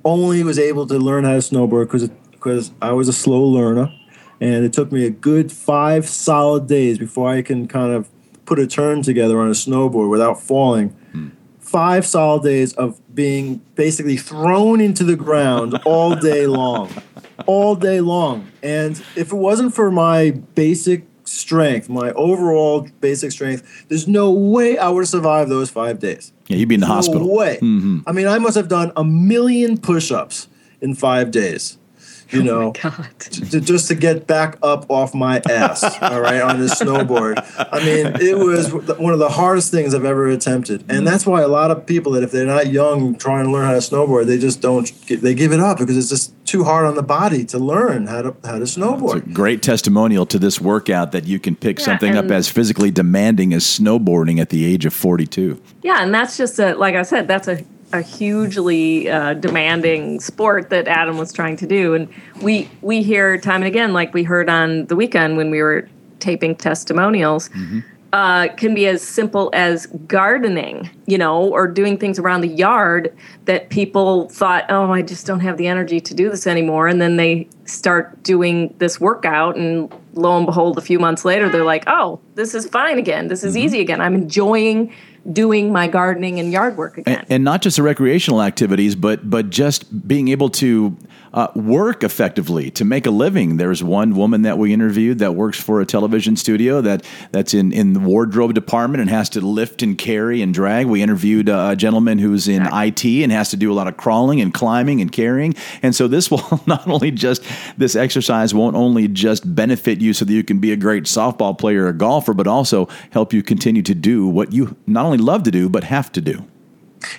only 0.04 0.44
was 0.44 0.58
able 0.58 0.86
to 0.86 0.98
learn 0.98 1.24
how 1.24 1.32
to 1.32 1.38
snowboard 1.38 1.86
because 1.86 2.08
because 2.30 2.70
I 2.80 2.92
was 2.92 3.08
a 3.08 3.12
slow 3.12 3.42
learner, 3.42 3.92
and 4.40 4.64
it 4.64 4.72
took 4.72 4.92
me 4.92 5.04
a 5.04 5.10
good 5.10 5.50
five 5.50 6.08
solid 6.08 6.66
days 6.66 6.98
before 6.98 7.30
I 7.30 7.42
can 7.42 7.66
kind 7.66 7.92
of 7.92 8.08
put 8.44 8.58
a 8.58 8.66
turn 8.66 9.02
together 9.02 9.40
on 9.40 9.48
a 9.48 9.52
snowboard 9.52 10.08
without 10.08 10.40
falling. 10.40 10.90
Hmm. 11.12 11.28
Five 11.58 12.06
solid 12.06 12.44
days 12.44 12.72
of 12.74 13.00
being 13.12 13.56
basically 13.74 14.16
thrown 14.16 14.80
into 14.80 15.02
the 15.02 15.16
ground 15.16 15.80
all 15.84 16.14
day 16.14 16.46
long, 16.46 16.90
all 17.46 17.74
day 17.74 18.00
long. 18.00 18.46
And 18.62 19.02
if 19.16 19.32
it 19.32 19.36
wasn't 19.36 19.74
for 19.74 19.90
my 19.90 20.30
basic 20.30 21.04
strength, 21.28 21.88
my 21.88 22.12
overall 22.12 22.88
basic 23.00 23.32
strength, 23.32 23.86
there's 23.88 24.08
no 24.08 24.30
way 24.30 24.78
I 24.78 24.88
would 24.88 25.02
have 25.02 25.08
survived 25.08 25.50
those 25.50 25.70
five 25.70 25.98
days. 25.98 26.32
Yeah, 26.48 26.58
you'd 26.58 26.68
be 26.68 26.76
in 26.76 26.80
the 26.80 26.86
no 26.86 26.94
hospital. 26.94 27.26
No 27.26 27.34
way. 27.34 27.56
Mm-hmm. 27.56 28.00
I 28.06 28.12
mean, 28.12 28.26
I 28.26 28.38
must 28.38 28.56
have 28.56 28.68
done 28.68 28.92
a 28.96 29.04
million 29.04 29.78
push-ups 29.78 30.48
in 30.80 30.94
five 30.94 31.30
days 31.30 31.78
you 32.30 32.40
oh 32.40 32.44
know, 32.44 32.72
to, 32.72 33.60
just 33.60 33.88
to 33.88 33.94
get 33.94 34.26
back 34.26 34.58
up 34.62 34.90
off 34.90 35.14
my 35.14 35.40
ass, 35.48 35.84
all 36.02 36.20
right, 36.20 36.40
on 36.40 36.58
this 36.58 36.74
snowboard. 36.74 37.36
I 37.72 37.78
mean, 37.84 38.20
it 38.20 38.36
was 38.36 38.72
one 38.98 39.12
of 39.12 39.18
the 39.18 39.28
hardest 39.28 39.70
things 39.70 39.94
I've 39.94 40.04
ever 40.04 40.28
attempted, 40.28 40.80
and 40.82 40.90
mm-hmm. 40.90 41.04
that's 41.04 41.24
why 41.24 41.42
a 41.42 41.48
lot 41.48 41.70
of 41.70 41.86
people 41.86 42.12
that 42.12 42.22
if 42.22 42.32
they're 42.32 42.46
not 42.46 42.68
young 42.68 43.16
trying 43.16 43.44
to 43.44 43.50
learn 43.50 43.66
how 43.66 43.72
to 43.72 43.78
snowboard, 43.78 44.26
they 44.26 44.38
just 44.38 44.60
don't, 44.60 44.90
they 45.06 45.34
give 45.34 45.52
it 45.52 45.60
up 45.60 45.78
because 45.78 45.96
it's 45.96 46.08
just 46.08 46.32
too 46.46 46.64
hard 46.64 46.86
on 46.86 46.94
the 46.94 47.02
body 47.02 47.44
to 47.44 47.58
learn 47.58 48.06
how 48.06 48.22
to 48.22 48.36
how 48.44 48.58
to 48.58 48.64
snowboard. 48.64 49.18
It's 49.18 49.26
a 49.26 49.30
great 49.30 49.62
testimonial 49.62 50.26
to 50.26 50.38
this 50.38 50.60
workout 50.60 51.12
that 51.12 51.26
you 51.26 51.38
can 51.38 51.54
pick 51.54 51.78
yeah, 51.78 51.84
something 51.84 52.16
up 52.16 52.30
as 52.30 52.48
physically 52.48 52.90
demanding 52.90 53.52
as 53.52 53.64
snowboarding 53.64 54.40
at 54.40 54.50
the 54.50 54.64
age 54.64 54.86
of 54.86 54.94
42. 54.94 55.60
Yeah, 55.82 56.02
and 56.02 56.14
that's 56.14 56.36
just 56.36 56.58
a 56.58 56.74
like 56.74 56.94
I 56.94 57.02
said, 57.02 57.28
that's 57.28 57.48
a 57.48 57.64
a 57.92 58.02
hugely 58.02 59.08
uh, 59.08 59.34
demanding 59.34 60.20
sport 60.20 60.70
that 60.70 60.88
Adam 60.88 61.18
was 61.18 61.32
trying 61.32 61.56
to 61.56 61.66
do, 61.66 61.94
and 61.94 62.08
we 62.42 62.68
we 62.82 63.02
hear 63.02 63.38
time 63.38 63.56
and 63.56 63.64
again, 63.64 63.92
like 63.92 64.12
we 64.12 64.22
heard 64.22 64.48
on 64.48 64.86
the 64.86 64.96
weekend 64.96 65.36
when 65.36 65.50
we 65.50 65.62
were 65.62 65.88
taping 66.18 66.56
testimonials. 66.56 67.48
Mm-hmm. 67.50 67.80
Uh, 68.12 68.48
can 68.54 68.72
be 68.72 68.86
as 68.86 69.02
simple 69.02 69.50
as 69.52 69.86
gardening, 70.06 70.88
you 71.06 71.18
know, 71.18 71.48
or 71.48 71.66
doing 71.66 71.98
things 71.98 72.18
around 72.18 72.40
the 72.40 72.48
yard 72.48 73.14
that 73.44 73.68
people 73.68 74.28
thought, 74.30 74.64
oh, 74.70 74.90
I 74.90 75.02
just 75.02 75.26
don't 75.26 75.40
have 75.40 75.58
the 75.58 75.66
energy 75.66 76.00
to 76.00 76.14
do 76.14 76.30
this 76.30 76.46
anymore. 76.46 76.86
And 76.86 76.98
then 76.98 77.16
they 77.16 77.46
start 77.66 78.22
doing 78.22 78.74
this 78.78 78.98
workout, 79.00 79.56
and 79.56 79.92
lo 80.14 80.34
and 80.34 80.46
behold, 80.46 80.78
a 80.78 80.80
few 80.80 80.98
months 80.98 81.26
later, 81.26 81.50
they're 81.50 81.64
like, 81.64 81.84
oh, 81.88 82.18
this 82.36 82.54
is 82.54 82.66
fine 82.66 82.96
again. 82.96 83.28
This 83.28 83.44
is 83.44 83.54
mm-hmm. 83.54 83.64
easy 83.64 83.80
again. 83.80 84.00
I'm 84.00 84.14
enjoying 84.14 84.94
doing 85.32 85.72
my 85.72 85.88
gardening 85.88 86.38
and 86.38 86.52
yard 86.52 86.76
work 86.76 86.98
again. 86.98 87.18
And, 87.18 87.26
and 87.30 87.44
not 87.44 87.62
just 87.62 87.76
the 87.76 87.82
recreational 87.82 88.42
activities, 88.42 88.94
but 88.94 89.28
but 89.28 89.50
just 89.50 90.06
being 90.06 90.28
able 90.28 90.50
to 90.50 90.96
uh, 91.36 91.48
work 91.54 92.02
effectively 92.02 92.70
to 92.70 92.84
make 92.84 93.06
a 93.06 93.10
living. 93.10 93.58
There's 93.58 93.84
one 93.84 94.16
woman 94.16 94.42
that 94.42 94.56
we 94.56 94.72
interviewed 94.72 95.18
that 95.18 95.34
works 95.34 95.60
for 95.60 95.82
a 95.82 95.86
television 95.86 96.34
studio 96.34 96.80
that 96.80 97.04
that's 97.30 97.52
in 97.52 97.72
in 97.72 97.92
the 97.92 98.00
wardrobe 98.00 98.54
department 98.54 99.02
and 99.02 99.10
has 99.10 99.28
to 99.30 99.42
lift 99.42 99.82
and 99.82 99.98
carry 99.98 100.40
and 100.40 100.54
drag. 100.54 100.86
We 100.86 101.02
interviewed 101.02 101.50
a 101.50 101.76
gentleman 101.76 102.18
who's 102.18 102.48
in 102.48 102.62
IT 102.62 103.04
and 103.04 103.30
has 103.30 103.50
to 103.50 103.56
do 103.58 103.70
a 103.70 103.74
lot 103.74 103.86
of 103.86 103.98
crawling 103.98 104.40
and 104.40 104.52
climbing 104.52 105.02
and 105.02 105.12
carrying. 105.12 105.54
And 105.82 105.94
so 105.94 106.08
this 106.08 106.30
will 106.30 106.62
not 106.66 106.88
only 106.88 107.10
just 107.10 107.44
this 107.76 107.94
exercise 107.94 108.54
won't 108.54 108.74
only 108.74 109.06
just 109.06 109.54
benefit 109.54 110.00
you 110.00 110.14
so 110.14 110.24
that 110.24 110.32
you 110.32 110.42
can 110.42 110.58
be 110.58 110.72
a 110.72 110.76
great 110.76 111.04
softball 111.04 111.56
player 111.56 111.86
or 111.86 111.92
golfer, 111.92 112.32
but 112.32 112.46
also 112.46 112.88
help 113.10 113.34
you 113.34 113.42
continue 113.42 113.82
to 113.82 113.94
do 113.94 114.26
what 114.26 114.54
you 114.54 114.74
not 114.86 115.04
only 115.04 115.18
love 115.18 115.42
to 115.42 115.50
do 115.50 115.68
but 115.68 115.84
have 115.84 116.10
to 116.12 116.22
do. 116.22 116.46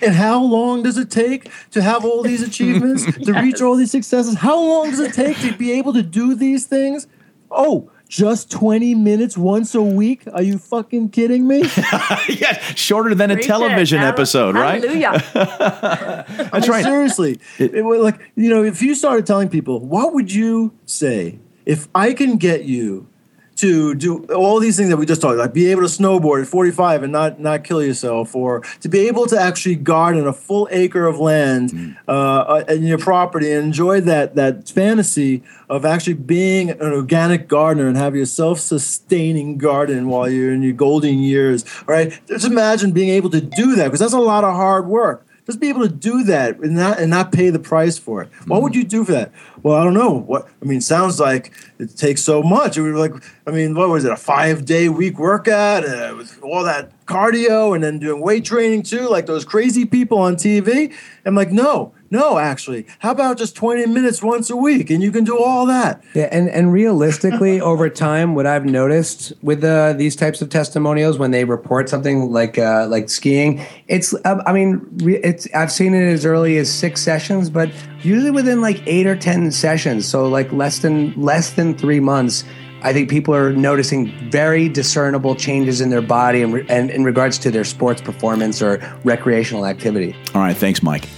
And 0.02 0.14
how 0.14 0.42
long 0.42 0.82
does 0.82 0.98
it 0.98 1.10
take 1.10 1.50
to 1.70 1.82
have 1.82 2.04
all 2.04 2.22
these 2.22 2.42
achievements, 2.48 3.04
to 3.04 3.32
reach 3.32 3.60
all 3.60 3.76
these 3.76 3.90
successes? 3.90 4.36
How 4.36 4.58
long 4.60 4.90
does 4.90 5.00
it 5.00 5.12
take 5.12 5.38
to 5.40 5.56
be 5.56 5.72
able 5.72 5.92
to 5.94 6.02
do 6.02 6.34
these 6.34 6.66
things? 6.66 7.06
Oh, 7.50 7.90
just 8.08 8.50
20 8.50 8.94
minutes 8.94 9.36
once 9.36 9.74
a 9.74 9.82
week? 9.82 10.22
Are 10.32 10.42
you 10.42 10.58
fucking 10.58 11.10
kidding 11.10 11.46
me? 11.46 11.60
yeah, 12.28 12.58
shorter 12.74 13.14
than 13.14 13.30
a 13.30 13.36
television 13.42 14.00
episode, 14.00 14.54
right? 14.54 14.82
Hallelujah. 14.82 15.24
That's 16.52 16.68
right. 16.68 16.84
Seriously. 16.84 17.38
It, 17.58 17.74
it, 17.74 17.84
like, 17.84 18.18
you 18.34 18.48
know, 18.48 18.64
if 18.64 18.82
you 18.82 18.94
started 18.94 19.26
telling 19.26 19.48
people, 19.48 19.80
what 19.80 20.14
would 20.14 20.32
you 20.32 20.72
say 20.86 21.38
if 21.66 21.86
I 21.94 22.14
can 22.14 22.38
get 22.38 22.64
you 22.64 23.08
to 23.58 23.94
do 23.96 24.24
all 24.26 24.60
these 24.60 24.76
things 24.76 24.88
that 24.88 24.96
we 24.96 25.04
just 25.04 25.20
talked 25.20 25.34
about, 25.34 25.46
like 25.46 25.52
be 25.52 25.70
able 25.70 25.82
to 25.82 25.88
snowboard 25.88 26.42
at 26.42 26.48
45 26.48 27.02
and 27.02 27.12
not 27.12 27.40
not 27.40 27.64
kill 27.64 27.82
yourself 27.82 28.34
or 28.34 28.60
to 28.80 28.88
be 28.88 29.08
able 29.08 29.26
to 29.26 29.38
actually 29.38 29.74
garden 29.74 30.26
a 30.26 30.32
full 30.32 30.68
acre 30.70 31.06
of 31.06 31.18
land 31.18 31.70
mm. 31.70 31.96
uh, 32.06 32.64
in 32.68 32.84
your 32.84 32.98
property 32.98 33.52
and 33.52 33.64
enjoy 33.64 34.00
that 34.00 34.36
that 34.36 34.68
fantasy 34.68 35.42
of 35.68 35.84
actually 35.84 36.14
being 36.14 36.70
an 36.70 36.92
organic 36.92 37.48
gardener 37.48 37.88
and 37.88 37.96
have 37.96 38.14
your 38.14 38.26
self-sustaining 38.26 39.58
garden 39.58 40.08
while 40.08 40.28
you're 40.28 40.52
in 40.52 40.62
your 40.62 40.72
golden 40.72 41.18
years 41.18 41.64
all 41.80 41.94
right 41.94 42.20
just 42.28 42.44
imagine 42.44 42.92
being 42.92 43.10
able 43.10 43.28
to 43.28 43.40
do 43.40 43.74
that 43.74 43.84
because 43.84 44.00
that's 44.00 44.12
a 44.12 44.20
lot 44.20 44.44
of 44.44 44.54
hard 44.54 44.86
work 44.86 45.26
just 45.48 45.60
be 45.60 45.70
able 45.70 45.80
to 45.80 45.88
do 45.88 46.24
that 46.24 46.58
and 46.58 46.74
not 46.74 47.00
and 47.00 47.10
not 47.10 47.32
pay 47.32 47.48
the 47.48 47.58
price 47.58 47.96
for 47.96 48.20
it. 48.20 48.28
What 48.46 48.60
would 48.60 48.72
mm-hmm. 48.72 48.80
you 48.80 48.86
do 48.86 49.04
for 49.04 49.12
that? 49.12 49.32
Well, 49.62 49.76
I 49.76 49.82
don't 49.82 49.94
know. 49.94 50.12
What 50.12 50.46
I 50.60 50.66
mean, 50.66 50.82
sounds 50.82 51.18
like 51.18 51.52
it 51.78 51.96
takes 51.96 52.22
so 52.22 52.42
much. 52.42 52.76
It 52.76 52.82
would 52.82 52.94
like, 52.94 53.12
I 53.46 53.50
mean, 53.50 53.74
what 53.74 53.88
was 53.88 54.04
it? 54.04 54.12
A 54.12 54.16
five 54.16 54.64
day 54.64 54.88
week 54.88 55.18
workout 55.18 55.84
uh, 55.84 56.14
with 56.16 56.42
all 56.42 56.64
that 56.64 56.92
cardio 57.06 57.74
and 57.74 57.82
then 57.82 57.98
doing 57.98 58.20
weight 58.20 58.44
training 58.44 58.82
too, 58.82 59.08
like 59.08 59.26
those 59.26 59.44
crazy 59.44 59.84
people 59.84 60.18
on 60.18 60.36
TV. 60.36 60.92
I'm 61.24 61.34
like, 61.34 61.50
no, 61.50 61.92
no, 62.10 62.38
actually, 62.38 62.86
how 63.00 63.10
about 63.10 63.36
just 63.36 63.54
20 63.54 63.86
minutes 63.86 64.22
once 64.22 64.48
a 64.48 64.56
week 64.56 64.88
and 64.88 65.02
you 65.02 65.12
can 65.12 65.24
do 65.24 65.38
all 65.38 65.66
that? 65.66 66.02
Yeah, 66.14 66.28
and, 66.32 66.48
and 66.48 66.72
realistically, 66.72 67.60
over 67.60 67.90
time, 67.90 68.34
what 68.34 68.46
I've 68.46 68.64
noticed 68.64 69.32
with 69.42 69.62
uh, 69.62 69.92
these 69.92 70.16
types 70.16 70.40
of 70.40 70.48
testimonials 70.48 71.18
when 71.18 71.32
they 71.32 71.44
report 71.44 71.88
something 71.88 72.32
like 72.32 72.56
uh, 72.58 72.86
like 72.88 73.10
skiing, 73.10 73.64
it's 73.88 74.14
uh, 74.24 74.42
I 74.46 74.52
mean, 74.52 74.86
it's 75.02 75.46
I've 75.54 75.72
seen 75.72 75.94
it 75.94 76.10
as 76.10 76.24
early 76.24 76.56
as 76.56 76.72
six 76.72 77.02
sessions, 77.02 77.50
but 77.50 77.70
usually 78.02 78.30
within 78.30 78.60
like 78.60 78.82
eight 78.86 79.06
or 79.06 79.16
ten 79.16 79.50
sessions, 79.50 80.06
so 80.06 80.28
like 80.28 80.52
less 80.52 80.78
than 80.78 81.12
less 81.20 81.50
than 81.50 81.74
three 81.74 82.00
months. 82.00 82.44
I 82.80 82.92
think 82.92 83.10
people 83.10 83.34
are 83.34 83.52
noticing 83.52 84.12
very 84.30 84.68
discernible 84.68 85.34
changes 85.34 85.80
in 85.80 85.90
their 85.90 86.02
body 86.02 86.42
and, 86.42 86.70
and 86.70 86.90
in 86.90 87.02
regards 87.02 87.36
to 87.38 87.50
their 87.50 87.64
sports 87.64 88.00
performance 88.00 88.62
or 88.62 88.78
recreational 89.02 89.66
activity. 89.66 90.14
All 90.32 90.42
right, 90.42 90.56
thanks, 90.56 90.80
Mike. 90.80 91.08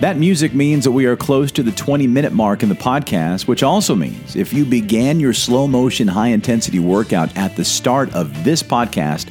That 0.00 0.16
music 0.16 0.54
means 0.54 0.84
that 0.84 0.92
we 0.92 1.06
are 1.06 1.16
close 1.16 1.50
to 1.52 1.62
the 1.62 1.72
20 1.72 2.06
minute 2.06 2.32
mark 2.32 2.62
in 2.62 2.68
the 2.68 2.74
podcast, 2.74 3.48
which 3.48 3.62
also 3.62 3.96
means 3.96 4.36
if 4.36 4.52
you 4.52 4.64
began 4.64 5.18
your 5.18 5.32
slow 5.32 5.66
motion, 5.66 6.06
high 6.06 6.28
intensity 6.28 6.78
workout 6.78 7.36
at 7.36 7.56
the 7.56 7.64
start 7.64 8.14
of 8.14 8.44
this 8.44 8.62
podcast, 8.62 9.28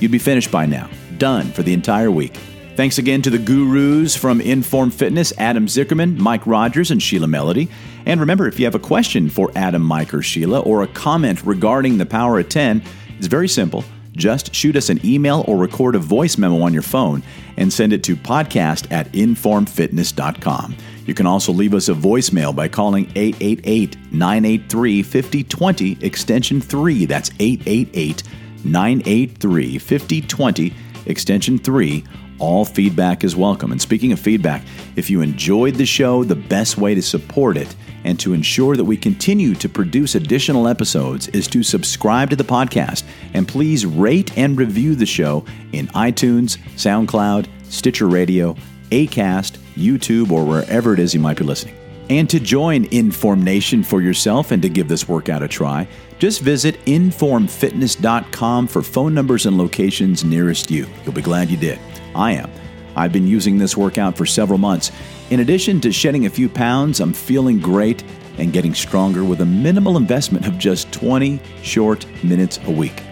you'd 0.00 0.10
be 0.10 0.18
finished 0.18 0.50
by 0.50 0.66
now, 0.66 0.88
done 1.18 1.46
for 1.52 1.62
the 1.62 1.72
entire 1.72 2.10
week. 2.10 2.36
Thanks 2.78 2.98
again 2.98 3.22
to 3.22 3.30
the 3.30 3.38
gurus 3.38 4.14
from 4.14 4.40
Inform 4.40 4.92
Fitness, 4.92 5.32
Adam 5.36 5.66
Zickerman, 5.66 6.16
Mike 6.16 6.46
Rogers, 6.46 6.92
and 6.92 7.02
Sheila 7.02 7.26
Melody. 7.26 7.68
And 8.06 8.20
remember, 8.20 8.46
if 8.46 8.60
you 8.60 8.66
have 8.66 8.76
a 8.76 8.78
question 8.78 9.28
for 9.28 9.50
Adam, 9.56 9.82
Mike, 9.82 10.14
or 10.14 10.22
Sheila, 10.22 10.60
or 10.60 10.84
a 10.84 10.86
comment 10.86 11.44
regarding 11.44 11.98
the 11.98 12.06
Power 12.06 12.38
of 12.38 12.48
10, 12.48 12.80
it's 13.18 13.26
very 13.26 13.48
simple 13.48 13.84
just 14.12 14.54
shoot 14.54 14.76
us 14.76 14.90
an 14.90 15.04
email 15.04 15.44
or 15.48 15.56
record 15.56 15.96
a 15.96 15.98
voice 15.98 16.38
memo 16.38 16.60
on 16.62 16.72
your 16.72 16.82
phone 16.82 17.20
and 17.56 17.72
send 17.72 17.92
it 17.92 18.04
to 18.04 18.14
podcast 18.14 18.92
at 18.92 19.10
informfitness.com. 19.10 20.76
You 21.04 21.14
can 21.14 21.26
also 21.26 21.50
leave 21.50 21.74
us 21.74 21.88
a 21.88 21.94
voicemail 21.94 22.54
by 22.54 22.68
calling 22.68 23.10
888 23.16 23.96
983 24.12 25.02
5020, 25.02 25.98
extension 26.00 26.60
3. 26.60 27.06
That's 27.06 27.32
888 27.40 28.22
983 28.62 29.78
5020, 29.78 30.74
extension 31.06 31.58
3. 31.58 32.04
All 32.38 32.64
feedback 32.64 33.24
is 33.24 33.34
welcome. 33.34 33.72
And 33.72 33.80
speaking 33.80 34.12
of 34.12 34.20
feedback, 34.20 34.62
if 34.96 35.10
you 35.10 35.20
enjoyed 35.20 35.74
the 35.74 35.86
show, 35.86 36.22
the 36.24 36.36
best 36.36 36.78
way 36.78 36.94
to 36.94 37.02
support 37.02 37.56
it 37.56 37.74
and 38.04 38.18
to 38.20 38.32
ensure 38.32 38.76
that 38.76 38.84
we 38.84 38.96
continue 38.96 39.54
to 39.56 39.68
produce 39.68 40.14
additional 40.14 40.68
episodes 40.68 41.28
is 41.28 41.48
to 41.48 41.62
subscribe 41.62 42.30
to 42.30 42.36
the 42.36 42.44
podcast 42.44 43.04
and 43.34 43.48
please 43.48 43.84
rate 43.84 44.36
and 44.38 44.56
review 44.56 44.94
the 44.94 45.06
show 45.06 45.44
in 45.72 45.88
iTunes, 45.88 46.58
SoundCloud, 46.76 47.48
Stitcher 47.64 48.06
Radio, 48.06 48.56
Acast, 48.90 49.58
YouTube, 49.74 50.30
or 50.30 50.44
wherever 50.44 50.94
it 50.94 51.00
is 51.00 51.12
you 51.12 51.20
might 51.20 51.36
be 51.36 51.44
listening. 51.44 51.74
And 52.10 52.28
to 52.30 52.40
join 52.40 52.86
Inform 52.86 53.42
Nation 53.42 53.82
for 53.82 54.00
yourself 54.00 54.50
and 54.50 54.62
to 54.62 54.68
give 54.68 54.88
this 54.88 55.08
workout 55.08 55.42
a 55.42 55.48
try, 55.48 55.86
just 56.18 56.40
visit 56.40 56.82
informfitness.com 56.86 58.66
for 58.66 58.82
phone 58.82 59.14
numbers 59.14 59.44
and 59.44 59.58
locations 59.58 60.24
nearest 60.24 60.70
you. 60.70 60.86
You'll 61.04 61.12
be 61.12 61.22
glad 61.22 61.50
you 61.50 61.58
did. 61.58 61.78
I 62.14 62.32
am. 62.32 62.50
I've 62.96 63.12
been 63.12 63.26
using 63.26 63.58
this 63.58 63.76
workout 63.76 64.16
for 64.16 64.26
several 64.26 64.58
months. 64.58 64.90
In 65.30 65.40
addition 65.40 65.80
to 65.82 65.92
shedding 65.92 66.26
a 66.26 66.30
few 66.30 66.48
pounds, 66.48 67.00
I'm 67.00 67.12
feeling 67.12 67.60
great 67.60 68.02
and 68.38 68.52
getting 68.52 68.74
stronger 68.74 69.22
with 69.22 69.42
a 69.42 69.46
minimal 69.46 69.96
investment 69.96 70.46
of 70.46 70.58
just 70.58 70.90
20 70.92 71.38
short 71.62 72.06
minutes 72.24 72.58
a 72.66 72.70
week. 72.70 73.02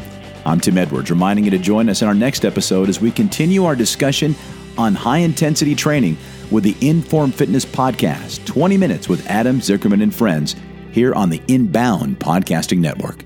I'm 0.47 0.59
Tim 0.59 0.79
Edwards, 0.79 1.11
reminding 1.11 1.45
you 1.45 1.51
to 1.51 1.59
join 1.59 1.89
us 1.89 2.03
in 2.03 2.09
our 2.09 2.15
next 2.15 2.45
episode 2.45 2.89
as 2.89 3.01
we 3.01 3.11
continue 3.11 3.65
our 3.65 3.77
discussion 3.77 4.35
on 4.79 4.95
high 4.95 5.19
intensity 5.19 5.75
training 5.75 6.17
with 6.51 6.65
the 6.65 6.77
Inform 6.81 7.33
Fitness 7.33 7.65
Podcast 7.65 8.45
20 8.47 8.77
minutes 8.77 9.09
with 9.09 9.27
Adam 9.27 9.61
Zickerman 9.61 10.03
and 10.03 10.15
friends 10.15 10.57
here 10.93 11.15
on 11.15 11.31
the 11.31 11.43
Inbound 11.49 12.19
Podcasting 12.19 12.79
Network. 12.79 13.25